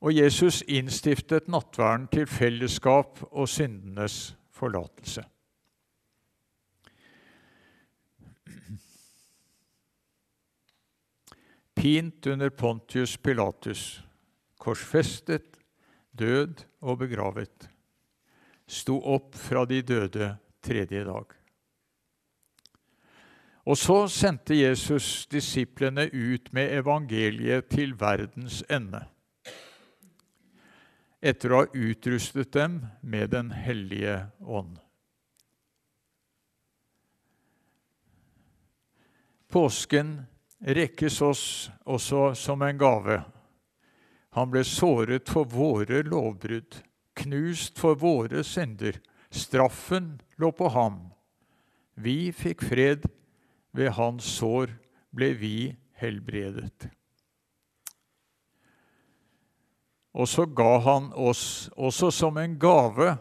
Og 0.00 0.14
Jesus 0.16 0.62
innstiftet 0.68 1.48
nattverden 1.48 2.06
til 2.08 2.26
fellesskap 2.26 3.18
og 3.30 3.48
syndenes 3.48 4.36
forlatelse. 4.54 5.24
Pint 11.80 12.26
under 12.26 12.50
Pontius 12.50 13.16
Pilatus, 13.16 14.02
korsfestet, 14.60 15.56
død 16.12 16.60
og 16.84 16.98
begravet, 17.00 17.68
sto 18.68 18.98
opp 19.00 19.32
fra 19.40 19.62
de 19.64 19.78
døde 19.82 20.34
tredje 20.60 21.04
dag. 21.06 21.30
Og 23.64 23.78
så 23.80 23.96
sendte 24.12 24.58
Jesus 24.58 25.24
disiplene 25.32 26.04
ut 26.12 26.50
med 26.52 26.74
evangeliet 26.82 27.70
til 27.72 27.94
verdens 27.96 28.60
ende, 28.68 29.00
etter 31.20 31.52
å 31.52 31.62
ha 31.62 31.70
utrustet 31.72 32.52
dem 32.56 32.82
med 33.00 33.32
Den 33.32 33.54
hellige 33.56 34.18
ånd. 34.40 34.76
Påsken 39.48 40.12
rekkes 40.60 41.20
oss 41.22 41.44
også 41.84 42.34
som 42.34 42.62
en 42.62 42.78
gave. 42.78 43.20
Han 44.36 44.50
ble 44.52 44.62
såret 44.64 45.30
for 45.30 45.48
våre 45.50 46.02
lovbrudd, 46.06 46.80
knust 47.18 47.78
for 47.80 47.98
våre 47.98 48.44
synder. 48.46 49.00
Straffen 49.30 50.20
lå 50.38 50.52
på 50.52 50.70
ham. 50.74 51.00
Vi 51.94 52.32
fikk 52.32 52.64
fred. 52.66 53.08
Ved 53.70 53.92
hans 53.94 54.26
sår 54.26 54.72
ble 55.14 55.28
vi 55.38 55.56
helbredet. 56.02 56.88
Og 60.10 60.26
så 60.26 60.42
ga 60.42 60.72
han 60.82 61.12
oss 61.14 61.70
også 61.78 62.10
som 62.10 62.40
en 62.42 62.56
gave 62.58 63.12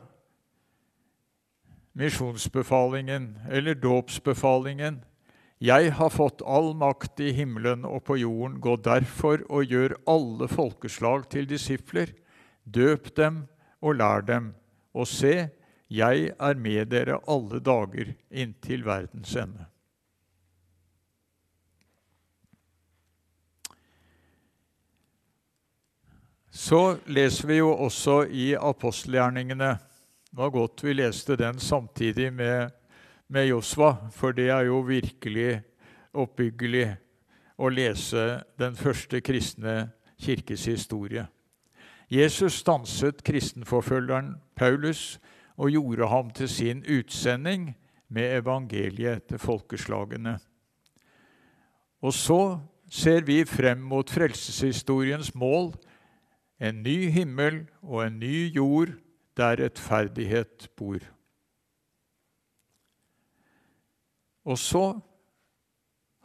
misjonsbefalingen 1.99 3.39
eller 3.51 3.77
dåpsbefalingen. 3.77 5.03
Jeg 5.59 5.91
har 5.91 6.11
fått 6.13 6.39
all 6.47 6.71
makt 6.79 7.19
i 7.19 7.33
himmelen 7.35 7.83
og 7.83 8.05
på 8.07 8.15
jorden. 8.21 8.61
Gå 8.63 8.77
derfor 8.79 9.41
og 9.51 9.67
gjør 9.67 9.97
alle 10.07 10.47
folkeslag 10.47 11.25
til 11.33 11.49
disipler. 11.49 12.13
Døp 12.63 13.11
dem 13.19 13.41
og 13.83 13.99
lær 13.99 14.23
dem. 14.23 14.53
Og 14.95 15.09
se, 15.11 15.49
jeg 15.91 16.31
er 16.31 16.55
med 16.55 16.87
dere 16.93 17.19
alle 17.27 17.59
dager 17.59 18.13
inntil 18.31 18.87
verdens 18.87 19.35
ende. 19.35 19.67
Så 26.55 26.97
leser 27.07 27.51
vi 27.51 27.59
jo 27.59 27.69
også 27.75 28.23
i 28.31 28.51
apostelgjerningene 28.55 29.75
Det 29.75 30.39
var 30.39 30.51
godt 30.53 30.83
vi 30.83 30.93
leste 30.93 31.35
den 31.39 31.59
samtidig 31.59 32.31
med, 32.33 32.71
med 33.29 33.47
Josva, 33.47 34.09
for 34.11 34.33
det 34.33 34.49
er 34.49 34.65
jo 34.67 34.81
virkelig 34.85 35.61
oppbyggelig 36.17 36.87
å 37.59 37.69
lese 37.69 38.41
den 38.59 38.75
første 38.75 39.21
kristne 39.21 39.91
kirkes 40.19 40.65
historie. 40.65 41.27
Jesus 42.09 42.57
stanset 42.63 43.21
kristenforfølgeren 43.23 44.33
Paulus 44.57 45.19
og 45.59 45.69
gjorde 45.69 46.07
ham 46.09 46.31
til 46.33 46.49
sin 46.49 46.81
utsending 46.89 47.69
med 48.09 48.39
evangeliet 48.39 49.27
til 49.29 49.37
folkeslagene. 49.37 50.39
Og 52.01 52.13
så 52.15 52.57
ser 52.89 53.21
vi 53.27 53.43
frem 53.45 53.83
mot 53.85 54.09
frelseshistoriens 54.09 55.35
mål, 55.35 55.75
en 56.59 56.81
ny 56.83 57.11
himmel 57.13 57.61
og 57.83 58.07
en 58.07 58.19
ny 58.19 58.49
jord 58.55 58.95
der 59.37 59.61
rettferdighet 59.61 60.71
bor. 60.79 61.03
Og 64.45 64.57
så 64.59 64.83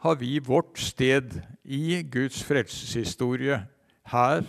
har 0.05 0.15
vi 0.19 0.39
vårt 0.39 0.77
sted 0.79 1.39
i 1.63 2.01
Guds 2.03 2.43
frelseshistorie. 2.45 3.63
Her 4.11 4.45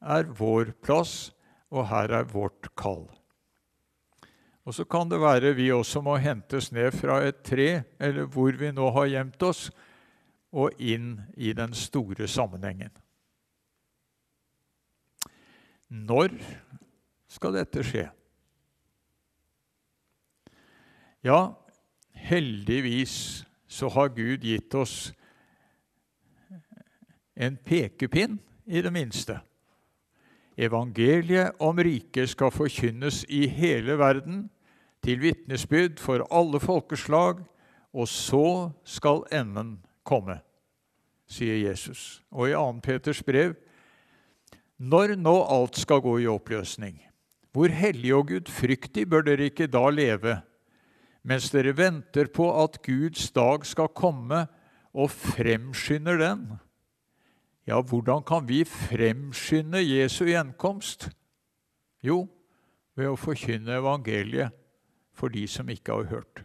er 0.00 0.32
vår 0.38 0.72
plass, 0.82 1.30
og 1.70 1.88
her 1.90 2.12
er 2.20 2.28
vårt 2.28 2.70
kall. 2.78 3.06
Og 4.68 4.74
så 4.76 4.84
kan 4.84 5.08
det 5.08 5.20
være 5.22 5.54
vi 5.56 5.70
også 5.72 6.02
må 6.04 6.18
hentes 6.20 6.72
ned 6.76 6.92
fra 6.92 7.22
et 7.24 7.40
tre, 7.46 7.84
eller 8.00 8.26
hvor 8.28 8.52
vi 8.52 8.72
nå 8.74 8.90
har 8.92 9.08
gjemt 9.08 9.44
oss, 9.48 9.68
og 10.52 10.76
inn 10.80 11.14
i 11.36 11.52
den 11.56 11.72
store 11.76 12.28
sammenhengen. 12.28 12.92
Når 15.88 16.34
skal 17.32 17.56
dette 17.56 17.84
skje? 17.84 18.04
Ja, 21.24 21.40
heldigvis 22.28 23.44
så 23.68 23.88
har 23.92 24.12
Gud 24.16 24.44
gitt 24.44 24.74
oss 24.74 25.10
en 27.38 27.56
pekepinn, 27.56 28.38
i 28.68 28.82
det 28.84 28.90
minste. 28.92 29.38
Evangeliet 30.58 31.56
om 31.62 31.78
riket 31.80 32.28
skal 32.34 32.52
forkynnes 32.52 33.22
i 33.32 33.46
hele 33.48 33.96
verden, 33.96 34.48
til 35.00 35.22
vitnesbyrd 35.22 36.02
for 36.02 36.26
alle 36.34 36.60
folkeslag, 36.60 37.40
og 37.94 38.08
så 38.10 38.70
skal 38.84 39.22
enden 39.32 39.78
komme, 40.04 40.40
sier 41.30 41.62
Jesus. 41.62 42.20
Og 42.34 42.50
i 42.50 42.56
2. 42.58 42.80
Peters 42.84 43.22
brev 43.24 43.54
når 44.78 45.16
nå 45.18 45.34
alt 45.50 45.78
skal 45.78 46.02
gå 46.04 46.18
i 46.22 46.28
oppløsning, 46.30 46.98
hvor 47.54 47.72
hellig 47.72 48.12
og 48.14 48.28
gudfryktig 48.28 49.08
bør 49.10 49.24
dere 49.26 49.48
ikke 49.50 49.66
da 49.70 49.88
leve, 49.90 50.36
mens 51.28 51.50
dere 51.52 51.74
venter 51.76 52.30
på 52.32 52.48
at 52.62 52.80
Guds 52.86 53.28
dag 53.36 53.66
skal 53.68 53.92
komme 53.92 54.46
og 54.96 55.12
fremskynder 55.12 56.18
den? 56.20 56.48
Ja, 57.68 57.82
hvordan 57.84 58.24
kan 58.24 58.48
vi 58.48 58.62
fremskynde 58.64 59.82
Jesu 59.84 60.24
gjenkomst? 60.24 61.10
Jo, 62.00 62.22
ved 62.96 63.12
å 63.12 63.18
forkynne 63.20 63.76
evangeliet 63.82 64.54
for 65.12 65.28
de 65.34 65.44
som 65.50 65.68
ikke 65.68 65.98
har 65.98 66.08
hørt. 66.14 66.44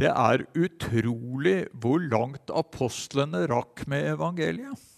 Det 0.00 0.08
er 0.08 0.46
utrolig 0.56 1.68
hvor 1.76 2.00
langt 2.00 2.50
apostlene 2.56 3.44
rakk 3.50 3.84
med 3.86 4.14
evangeliet. 4.14 4.89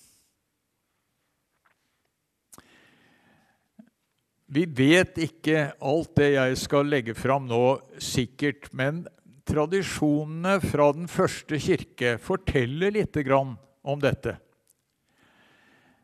Vi 4.53 4.67
vet 4.69 5.17
ikke 5.17 5.71
alt 5.81 6.17
det 6.19 6.35
jeg 6.35 6.57
skal 6.61 6.91
legge 6.93 7.15
fram 7.17 7.47
nå, 7.49 7.81
sikkert, 7.97 8.69
men 8.77 9.07
tradisjonene 9.49 10.59
fra 10.61 10.91
den 10.93 11.09
første 11.09 11.57
kirke 11.57 12.19
forteller 12.21 12.93
litt 12.93 13.17
om 13.33 14.03
dette. 14.03 14.37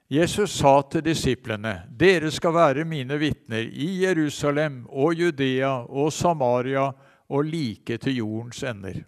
Jesus 0.09 0.55
sa 0.57 0.81
til 0.89 1.05
disiplene.: 1.05 1.85
Dere 1.93 2.31
skal 2.33 2.55
være 2.57 2.87
mine 2.89 3.19
vitner 3.21 3.69
i 3.69 3.91
Jerusalem 4.07 4.87
og 4.89 5.13
Judea 5.15 5.85
og 5.85 6.09
Samaria 6.13 6.87
og 7.29 7.45
like 7.45 7.99
til 8.01 8.17
jordens 8.17 8.63
ender. 8.65 9.03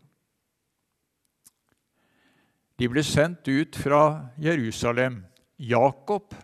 De 2.76 2.88
ble 2.88 3.02
sendt 3.04 3.48
ut 3.48 3.76
fra 3.76 4.28
Jerusalem. 4.36 5.22
Jakob 5.56 6.34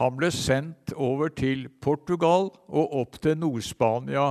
han 0.00 0.16
ble 0.16 0.30
sendt 0.32 0.94
over 0.96 1.28
til 1.36 1.66
Portugal 1.82 2.48
og 2.72 2.94
opp 3.02 3.18
til 3.20 3.36
Nord-Spania, 3.36 4.30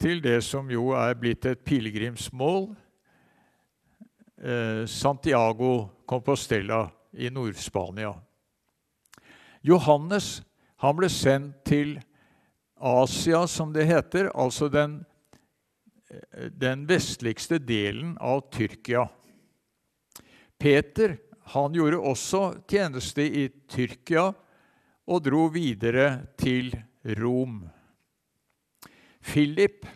til 0.00 0.22
det 0.22 0.38
som 0.46 0.70
jo 0.70 0.92
er 0.94 1.16
blitt 1.18 1.48
et 1.50 1.64
pilegrimsmål, 1.66 2.68
eh, 4.38 4.86
Santiago 4.86 5.88
Compostela 6.06 6.84
i 7.18 7.32
Nord-Spania. 7.34 8.14
Johannes 9.66 10.40
han 10.80 10.96
ble 10.96 11.10
sendt 11.12 11.64
til 11.66 11.98
Asia, 12.80 13.42
som 13.46 13.74
det 13.74 13.88
heter, 13.90 14.30
altså 14.34 14.70
den, 14.72 15.00
den 16.56 16.86
vestligste 16.88 17.58
delen 17.58 18.14
av 18.20 18.46
Tyrkia. 18.54 19.08
Peter 20.60 21.18
han 21.50 21.74
gjorde 21.74 21.98
også 21.98 22.42
tjeneste 22.70 23.24
i 23.26 23.48
Tyrkia 23.70 24.28
og 25.10 25.22
dro 25.24 25.48
videre 25.50 26.28
til 26.38 26.70
Rom. 27.18 27.64
Philip 29.20 29.86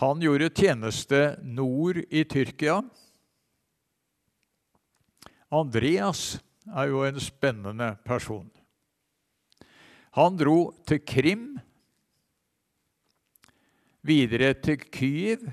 han 0.00 0.20
gjorde 0.20 0.50
tjeneste 0.52 1.20
nord 1.40 2.02
i 2.12 2.24
Tyrkia. 2.28 2.82
Andreas 5.48 6.36
er 6.68 6.90
jo 6.90 7.04
en 7.06 7.20
spennende 7.22 7.94
person. 8.04 8.50
Han 10.16 10.36
dro 10.36 10.58
til 10.88 11.00
Krim, 11.04 11.46
videre 14.04 14.52
til 14.60 14.84
Kyiv, 14.84 15.48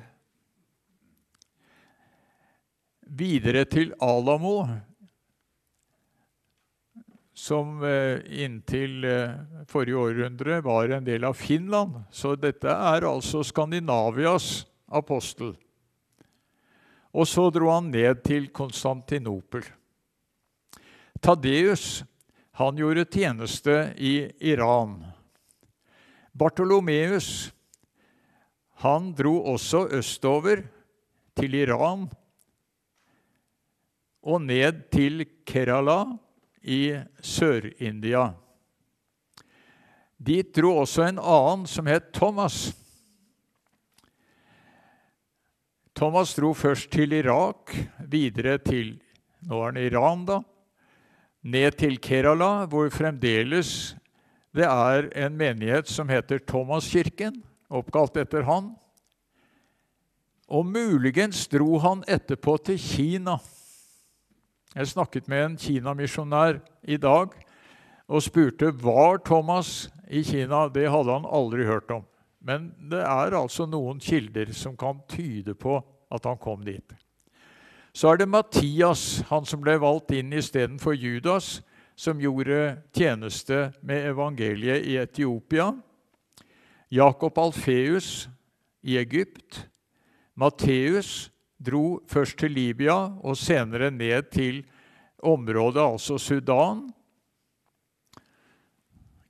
videre 3.14 3.66
til 3.70 3.94
Alamo, 4.02 4.64
som 7.34 7.82
eh, 7.86 8.22
inntil 8.44 9.04
eh, 9.10 9.36
forrige 9.70 10.00
århundre 10.00 10.60
var 10.66 10.94
en 10.94 11.06
del 11.06 11.26
av 11.26 11.38
Finland. 11.38 12.04
Så 12.14 12.36
dette 12.40 12.70
er 12.70 13.08
altså 13.10 13.42
Skandinavias 13.44 14.66
apostel. 14.88 15.56
Og 17.14 17.28
så 17.30 17.50
dro 17.54 17.70
han 17.74 17.92
ned 17.94 18.24
til 18.26 18.50
Konstantinopel. 18.54 19.66
Tadeus 21.22 22.04
han 22.58 22.78
gjorde 22.78 23.10
tjeneste 23.10 23.76
i 23.98 24.30
Iran. 24.46 25.00
Bartolomeus 26.34 27.52
han 28.84 29.14
dro 29.18 29.38
også 29.54 29.88
østover, 29.98 30.66
til 31.34 31.56
Iran, 31.58 32.04
og 34.24 34.42
ned 34.42 34.86
til 34.94 35.26
Kerala 35.46 36.06
i 36.64 36.96
Sør-India. 37.20 38.30
Dit 40.18 40.54
dro 40.56 40.78
også 40.84 41.10
en 41.10 41.20
annen 41.20 41.68
som 41.68 41.88
het 41.92 42.14
Thomas. 42.16 42.72
Thomas 45.94 46.32
dro 46.38 46.54
først 46.56 46.90
til 46.96 47.14
Irak, 47.14 47.76
videre 48.10 48.58
til 48.64 48.96
nå 49.44 49.60
er 49.68 49.76
det 49.76 49.90
Iran, 49.92 50.24
da, 50.26 50.40
ned 51.44 51.76
til 51.80 52.00
Kerala, 52.00 52.64
hvor 52.72 52.88
fremdeles 52.94 53.94
det 54.56 54.68
er 54.70 55.10
en 55.26 55.36
menighet 55.36 55.90
som 55.90 56.12
heter 56.12 56.40
Thomaskirken, 56.48 57.42
oppkalt 57.74 58.20
etter 58.22 58.46
han. 58.48 58.72
Og 60.48 60.68
muligens 60.70 61.48
dro 61.50 61.80
han 61.82 62.04
etterpå 62.08 62.56
til 62.70 62.78
Kina. 62.80 63.40
Jeg 64.74 64.88
snakket 64.90 65.28
med 65.30 65.46
en 65.46 65.58
kinamisjonær 65.58 66.58
i 66.90 66.98
dag 66.98 67.34
og 68.10 68.24
spurte 68.26 68.72
var 68.82 69.20
Thomas 69.22 69.92
i 70.10 70.24
Kina. 70.26 70.66
Det 70.74 70.88
hadde 70.90 71.14
han 71.14 71.28
aldri 71.30 71.68
hørt 71.68 71.92
om. 71.94 72.08
Men 72.42 72.72
det 72.90 73.04
er 73.06 73.38
altså 73.38 73.68
noen 73.70 74.02
kilder 74.02 74.50
som 74.58 74.74
kan 74.78 75.04
tyde 75.10 75.54
på 75.54 75.78
at 76.12 76.26
han 76.26 76.40
kom 76.42 76.66
dit. 76.66 76.96
Så 77.94 78.10
er 78.10 78.18
det 78.18 78.30
Mattias, 78.30 79.22
han 79.30 79.46
som 79.46 79.62
ble 79.62 79.78
valgt 79.78 80.12
inn 80.18 80.34
istedenfor 80.34 80.98
Judas, 80.98 81.62
som 81.96 82.18
gjorde 82.18 82.80
tjeneste 82.98 83.68
med 83.86 84.10
evangeliet 84.10 84.88
i 84.90 84.98
Etiopia. 84.98 85.70
Jakob 86.90 87.38
Alfeus 87.38 88.28
i 88.82 88.98
Egypt. 88.98 89.68
Matteus 90.34 91.30
dro 91.66 92.02
først 92.08 92.38
til 92.42 92.52
Libya 92.52 92.96
og 93.24 93.38
senere 93.38 93.92
ned 93.92 94.30
til 94.32 94.64
området, 95.24 95.82
altså 95.82 96.18
Sudan. 96.18 96.90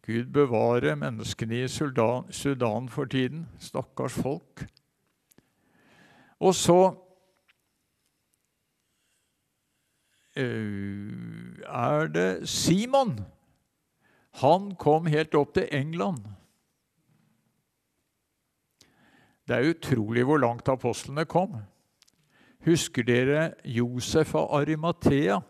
Gud 0.03 0.25
bevare 0.33 0.95
menneskene 0.99 1.63
i 1.63 1.67
Sudan, 1.67 2.27
Sudan 2.31 2.89
for 2.89 3.05
tiden. 3.05 3.47
Stakkars 3.59 4.13
folk. 4.13 4.65
Og 6.39 6.55
så 6.55 6.93
Eh, 10.35 11.61
er 11.69 12.07
det 12.09 12.49
Simon. 12.49 13.19
Han 14.41 14.71
kom 14.81 15.05
helt 15.05 15.35
opp 15.37 15.53
til 15.53 15.67
England. 15.69 16.25
Det 19.45 19.57
er 19.57 19.73
utrolig 19.75 20.23
hvor 20.25 20.41
langt 20.41 20.71
apostlene 20.71 21.27
kom. 21.29 21.59
Husker 22.63 23.03
dere 23.03 23.53
Josef 23.67 24.35
av 24.39 24.53
Arimathea? 24.55 25.41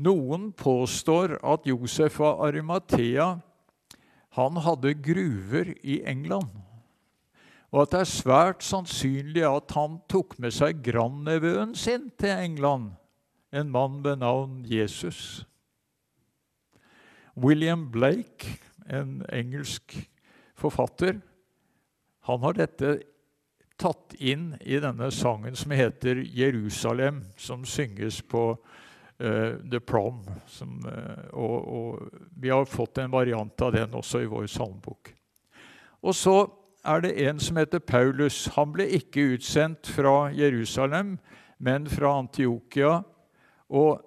Noen 0.00 0.50
påstår 0.56 1.36
at 1.44 1.66
Josef 1.68 2.20
av 2.24 2.44
Arimathea 2.46 3.32
han 4.38 4.60
hadde 4.62 4.94
gruver 5.02 5.74
i 5.82 6.00
England 6.08 6.54
og 7.70 7.84
at 7.84 7.92
det 7.92 8.00
er 8.02 8.10
svært 8.10 8.64
sannsynlig 8.66 9.44
at 9.46 9.70
han 9.76 10.00
tok 10.10 10.36
med 10.42 10.54
seg 10.54 10.82
grandnevøen 10.82 11.76
sin 11.78 12.08
til 12.18 12.32
England, 12.34 12.90
en 13.54 13.70
mann 13.70 14.00
ved 14.02 14.18
navn 14.22 14.64
Jesus. 14.66 15.44
William 17.38 17.86
Blake, 17.92 18.58
en 18.90 19.20
engelsk 19.32 19.94
forfatter, 20.58 21.20
han 22.26 22.42
har 22.42 22.58
dette 22.58 22.98
tatt 23.80 24.14
inn 24.18 24.52
i 24.60 24.76
denne 24.80 25.10
sangen 25.10 25.56
som 25.56 25.72
heter 25.72 26.20
'Jerusalem', 26.20 27.24
som 27.36 27.64
synges 27.64 28.22
på 28.22 28.50
uh, 29.20 29.52
The 29.70 29.80
Prom. 29.80 30.20
Som, 30.46 30.82
uh, 30.84 31.24
og, 31.32 31.68
og, 31.68 32.10
vi 32.36 32.48
har 32.48 32.64
fått 32.64 32.98
en 32.98 33.10
variant 33.10 33.62
av 33.62 33.72
den 33.72 33.94
også 33.94 34.20
i 34.20 34.28
vår 34.28 34.46
salmbok. 34.46 35.14
Og 36.02 36.14
så 36.14 36.50
er 36.84 37.00
det 37.00 37.28
en 37.28 37.40
som 37.40 37.56
heter 37.56 37.78
Paulus. 37.78 38.46
Han 38.56 38.72
ble 38.72 38.86
ikke 39.00 39.34
utsendt 39.34 39.86
fra 39.86 40.30
Jerusalem, 40.32 41.18
men 41.58 41.88
fra 41.88 42.18
Antiokia. 42.18 43.02
Og 43.68 44.00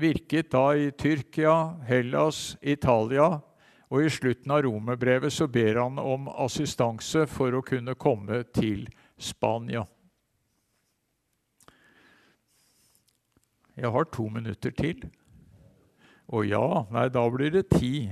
virket 0.00 0.50
da 0.50 0.72
i 0.74 0.90
Tyrkia, 0.90 1.76
Hellas, 1.86 2.56
Italia. 2.62 3.40
Og 3.92 4.04
i 4.04 4.10
slutten 4.10 4.50
av 4.50 4.64
romerbrevet 4.64 5.32
så 5.32 5.46
ber 5.46 5.78
han 5.78 6.00
om 6.00 6.28
assistanse 6.28 7.26
for 7.30 7.54
å 7.54 7.62
kunne 7.62 7.94
komme 7.94 8.42
til 8.56 8.88
Spania. 9.18 9.84
Jeg 13.76 13.90
har 13.90 14.04
to 14.04 14.28
minutter 14.28 14.70
til. 14.70 15.02
Å 16.30 16.42
ja, 16.46 16.66
nei, 16.94 17.08
da 17.12 17.24
blir 17.30 17.50
det 17.52 17.66
ti. 17.74 18.06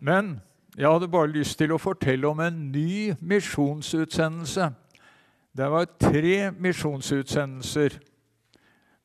Men 0.00 0.36
jeg 0.76 0.90
hadde 0.92 1.08
bare 1.08 1.32
lyst 1.32 1.56
til 1.58 1.72
å 1.72 1.80
fortelle 1.80 2.28
om 2.28 2.42
en 2.44 2.58
ny 2.72 3.14
misjonsutsendelse. 3.20 4.68
Det 5.56 5.70
var 5.72 5.88
tre 5.96 6.50
misjonsutsendelser, 6.52 7.96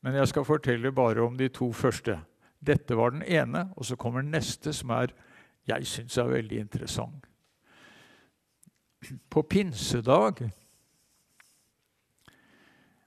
men 0.04 0.18
jeg 0.20 0.28
skal 0.28 0.44
fortelle 0.44 0.92
bare 0.92 1.24
om 1.24 1.38
de 1.38 1.48
to 1.48 1.70
første. 1.72 2.18
Dette 2.60 2.96
var 2.98 3.14
den 3.14 3.24
ene, 3.24 3.70
og 3.76 3.88
så 3.88 3.96
kommer 3.96 4.20
den 4.20 4.34
neste, 4.36 4.74
som 4.76 4.92
er, 4.92 5.14
jeg 5.66 5.88
syns 5.88 6.18
er 6.20 6.28
veldig 6.28 6.60
interessant. 6.60 7.31
På 9.28 9.42
pinsedag 9.42 10.44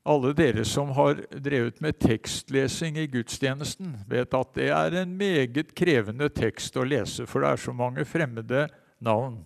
alle 0.05 0.35
dere 0.37 0.61
som 0.65 0.91
har 0.93 1.17
drevet 1.41 1.79
med 1.81 1.97
tekstlesing 1.97 2.97
i 3.01 3.07
gudstjenesten, 3.09 3.95
vet 4.05 4.37
at 4.37 4.53
det 4.53 4.69
er 4.69 4.99
en 5.01 5.15
meget 5.17 5.73
krevende 5.77 6.29
tekst 6.29 6.77
å 6.77 6.85
lese, 6.85 7.25
for 7.25 7.41
det 7.41 7.49
er 7.49 7.63
så 7.63 7.73
mange 7.73 8.05
fremmede 8.05 8.67
navn. 9.01 9.39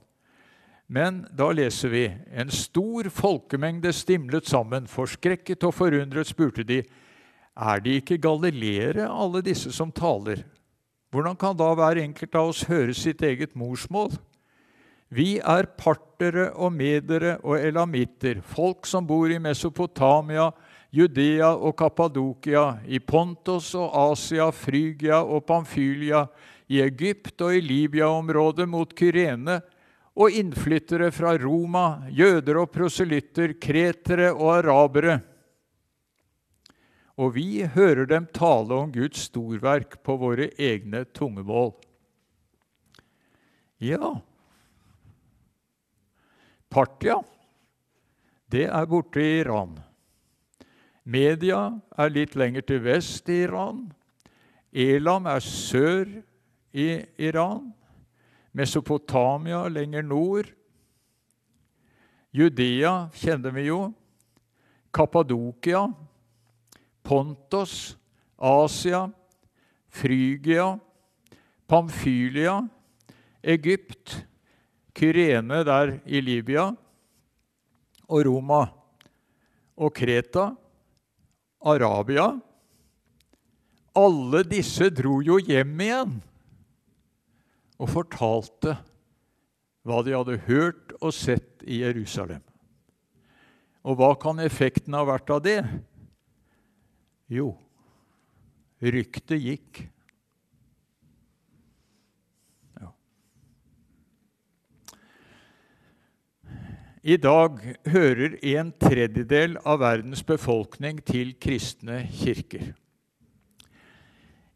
Men 0.92 1.22
da 1.38 1.48
leser 1.56 1.94
vi 1.94 2.04
en 2.34 2.52
stor 2.52 3.08
folkemengde 3.14 3.94
stimlet 3.96 4.50
sammen. 4.50 4.90
Forskrekket 4.90 5.64
og 5.64 5.76
forundret 5.78 6.28
spurte 6.28 6.66
de, 6.68 6.82
er 7.60 7.84
de 7.86 7.96
ikke 8.02 8.20
galileere, 8.20 9.08
alle 9.08 9.44
disse 9.46 9.72
som 9.76 9.94
taler? 9.96 10.44
Hvordan 11.14 11.40
kan 11.40 11.56
da 11.58 11.70
hver 11.78 12.02
enkelt 12.04 12.36
av 12.36 12.52
oss 12.52 12.66
høre 12.68 12.96
sitt 12.98 13.24
eget 13.24 13.56
morsmål? 13.56 14.12
Vi 15.10 15.40
er 15.42 15.66
partere 15.74 16.52
og 16.54 16.70
medere 16.76 17.40
og 17.42 17.58
elamitter, 17.58 18.44
folk 18.46 18.86
som 18.86 19.08
bor 19.10 19.32
i 19.34 19.40
Mesopotamia, 19.42 20.52
Judea 20.94 21.50
og 21.56 21.74
Kappadokia, 21.78 22.80
i 22.86 23.02
Pontos 23.02 23.72
og 23.78 23.90
Asia, 24.12 24.52
Frygia 24.54 25.24
og 25.24 25.48
Pamfylia, 25.50 26.28
i 26.70 26.82
Egypt 26.86 27.42
og 27.42 27.58
i 27.58 27.64
Libya-området 27.66 28.70
mot 28.70 28.94
Kyrene, 28.94 29.58
og 30.20 30.36
innflyttere 30.36 31.10
fra 31.16 31.34
Roma, 31.42 32.04
jøder 32.14 32.62
og 32.62 32.70
proselytter, 32.74 33.56
kretere 33.62 34.30
og 34.34 34.60
arabere. 34.60 35.20
Og 37.20 37.34
vi 37.36 37.64
hører 37.66 38.06
dem 38.10 38.30
tale 38.36 38.78
om 38.86 38.92
Guds 38.94 39.26
storverk 39.30 39.98
på 40.06 40.18
våre 40.22 40.52
egne 40.60 41.06
tungemål. 41.16 41.74
Ja, 43.80 44.20
Partia, 46.70 47.18
det 48.50 48.68
er 48.70 48.86
borte 48.90 49.22
i 49.22 49.40
Iran. 49.42 49.74
Media 51.10 51.64
er 51.98 52.14
litt 52.14 52.36
lenger 52.38 52.66
til 52.70 52.84
vest 52.86 53.30
i 53.30 53.42
Iran. 53.48 53.88
Elam 54.70 55.26
er 55.30 55.42
sør 55.42 56.06
i 56.74 56.90
Iran. 57.18 57.72
Mesopotamia 58.54 59.64
lenger 59.70 60.06
nord. 60.06 60.52
Judea 62.34 63.10
kjenner 63.18 63.54
vi 63.56 63.66
jo. 63.70 63.80
Kappadokia, 64.94 65.88
Pontos, 67.04 67.98
Asia, 68.38 69.08
Frygia, 69.90 70.76
Pamfylia, 71.68 72.60
Egypt, 73.42 74.26
Kyrene 75.00 75.62
der 75.64 75.94
i 76.04 76.20
Libya 76.20 76.66
og 78.10 78.26
Roma 78.28 78.66
og 79.80 79.94
Kreta, 79.96 80.50
Arabia 81.64 82.34
Alle 83.96 84.44
disse 84.48 84.90
dro 84.92 85.20
jo 85.24 85.38
hjem 85.40 85.80
igjen 85.86 86.18
og 87.80 87.92
fortalte 87.94 88.76
hva 89.88 90.02
de 90.04 90.16
hadde 90.18 90.42
hørt 90.50 90.92
og 91.00 91.14
sett 91.16 91.64
i 91.64 91.80
Jerusalem. 91.80 92.44
Og 93.88 93.96
hva 94.00 94.12
kan 94.20 94.42
effekten 94.44 94.98
ha 94.98 95.06
vært 95.08 95.32
av 95.32 95.40
det? 95.46 95.62
Jo, 97.32 97.54
ryktet 98.84 99.40
gikk. 99.40 99.82
I 107.00 107.16
dag 107.16 107.62
hører 107.88 108.34
en 108.58 108.74
tredjedel 108.76 109.56
av 109.64 109.80
verdens 109.80 110.20
befolkning 110.28 110.98
til 111.08 111.32
kristne 111.40 112.02
kirker. 112.12 112.74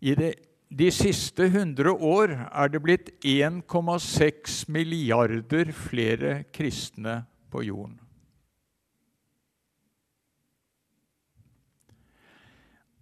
I 0.04 0.16
det, 0.20 0.34
de 0.68 0.90
siste 0.92 1.48
100 1.48 1.94
år 2.04 2.34
er 2.50 2.72
det 2.74 2.82
blitt 2.84 3.12
1,6 3.24 4.66
milliarder 4.68 5.72
flere 5.72 6.42
kristne 6.52 7.22
på 7.54 7.64
jorden. 7.64 7.96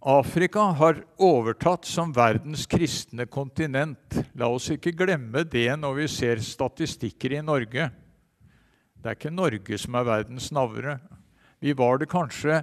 Afrika 0.01 0.67
har 0.77 1.01
overtatt 1.21 1.85
som 1.85 2.13
verdens 2.13 2.67
kristne 2.69 3.25
kontinent. 3.29 4.21
La 4.37 4.49
oss 4.49 4.69
ikke 4.73 4.93
glemme 4.97 5.43
det 5.45 5.69
når 5.77 5.99
vi 5.99 6.07
ser 6.09 6.41
statistikker 6.45 7.37
i 7.37 7.43
Norge. 7.45 7.89
Det 9.01 9.09
er 9.09 9.17
ikke 9.17 9.33
Norge 9.33 9.77
som 9.81 9.95
er 9.97 10.05
verdens 10.05 10.51
navre. 10.53 10.99
Vi 11.61 11.73
var 11.77 11.97
det 11.97 12.09
kanskje 12.11 12.61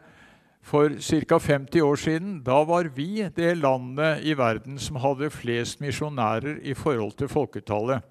for 0.62 0.94
ca. 1.00 1.38
50 1.38 1.82
år 1.82 1.96
siden. 1.96 2.36
Da 2.46 2.62
var 2.64 2.90
vi 2.94 3.24
det 3.34 3.56
landet 3.58 4.22
i 4.22 4.36
verden 4.38 4.78
som 4.78 5.00
hadde 5.02 5.30
flest 5.34 5.80
misjonærer 5.80 6.60
i 6.62 6.74
forhold 6.78 7.16
til 7.18 7.28
folketallet. 7.28 8.02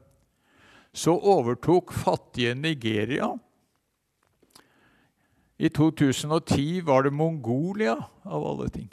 Så 0.94 1.14
overtok 1.16 1.94
fattige 1.94 2.56
Nigeria. 2.56 3.32
I 5.58 5.70
2010 5.70 6.82
var 6.86 7.04
det 7.04 7.14
Mongolia, 7.14 7.96
av 8.26 8.44
alle 8.46 8.70
ting. 8.70 8.90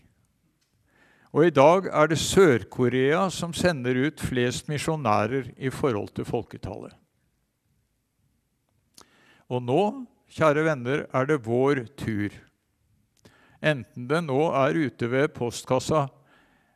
Og 1.35 1.47
i 1.47 1.51
dag 1.51 1.89
er 1.91 2.07
det 2.07 2.19
Sør-Korea 2.23 3.27
som 3.31 3.53
sender 3.53 4.07
ut 4.07 4.21
flest 4.23 4.69
misjonærer 4.71 5.51
i 5.59 5.71
forhold 5.71 6.15
til 6.15 6.25
folketallet. 6.25 6.95
Og 9.53 9.63
nå, 9.63 9.83
kjære 10.33 10.65
venner, 10.67 11.05
er 11.13 11.29
det 11.29 11.43
vår 11.45 11.85
tur. 12.01 12.33
Enten 13.65 14.09
det 14.09 14.21
nå 14.27 14.41
er 14.57 14.77
ute 14.87 15.09
ved 15.11 15.33
postkassa, 15.37 16.07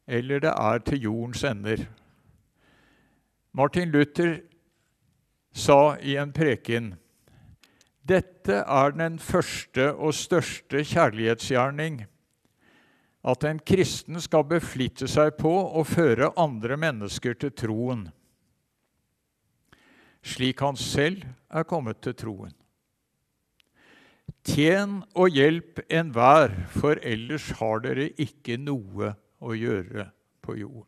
eller 0.08 0.40
det 0.44 0.52
er 0.52 0.84
til 0.84 1.04
jordens 1.08 1.44
ender. 1.44 1.84
Martin 3.52 3.92
Luther 3.92 4.38
sa 5.52 5.96
i 6.00 6.16
en 6.20 6.32
preken 6.32 6.94
dette 8.08 8.62
er 8.64 8.94
den 8.96 9.18
første 9.20 9.90
og 9.92 10.14
største 10.16 10.80
kjærlighetsgjerning 10.80 12.06
at 13.28 13.44
en 13.44 13.58
kristen 13.60 14.16
skal 14.24 14.46
beflitte 14.48 15.08
seg 15.10 15.34
på 15.36 15.50
å 15.50 15.82
føre 15.84 16.30
andre 16.40 16.78
mennesker 16.80 17.36
til 17.42 17.52
troen, 17.52 18.06
slik 20.24 20.62
han 20.64 20.78
selv 20.80 21.26
er 21.52 21.68
kommet 21.68 22.00
til 22.04 22.16
troen. 22.16 22.54
Tjen 24.48 25.02
og 25.12 25.34
hjelp 25.36 25.82
enhver, 25.92 26.54
for 26.72 26.96
ellers 27.04 27.50
har 27.58 27.82
dere 27.84 28.08
ikke 28.16 28.56
noe 28.56 29.12
å 29.44 29.52
gjøre 29.52 30.08
på 30.40 30.56
jorden. 30.56 30.87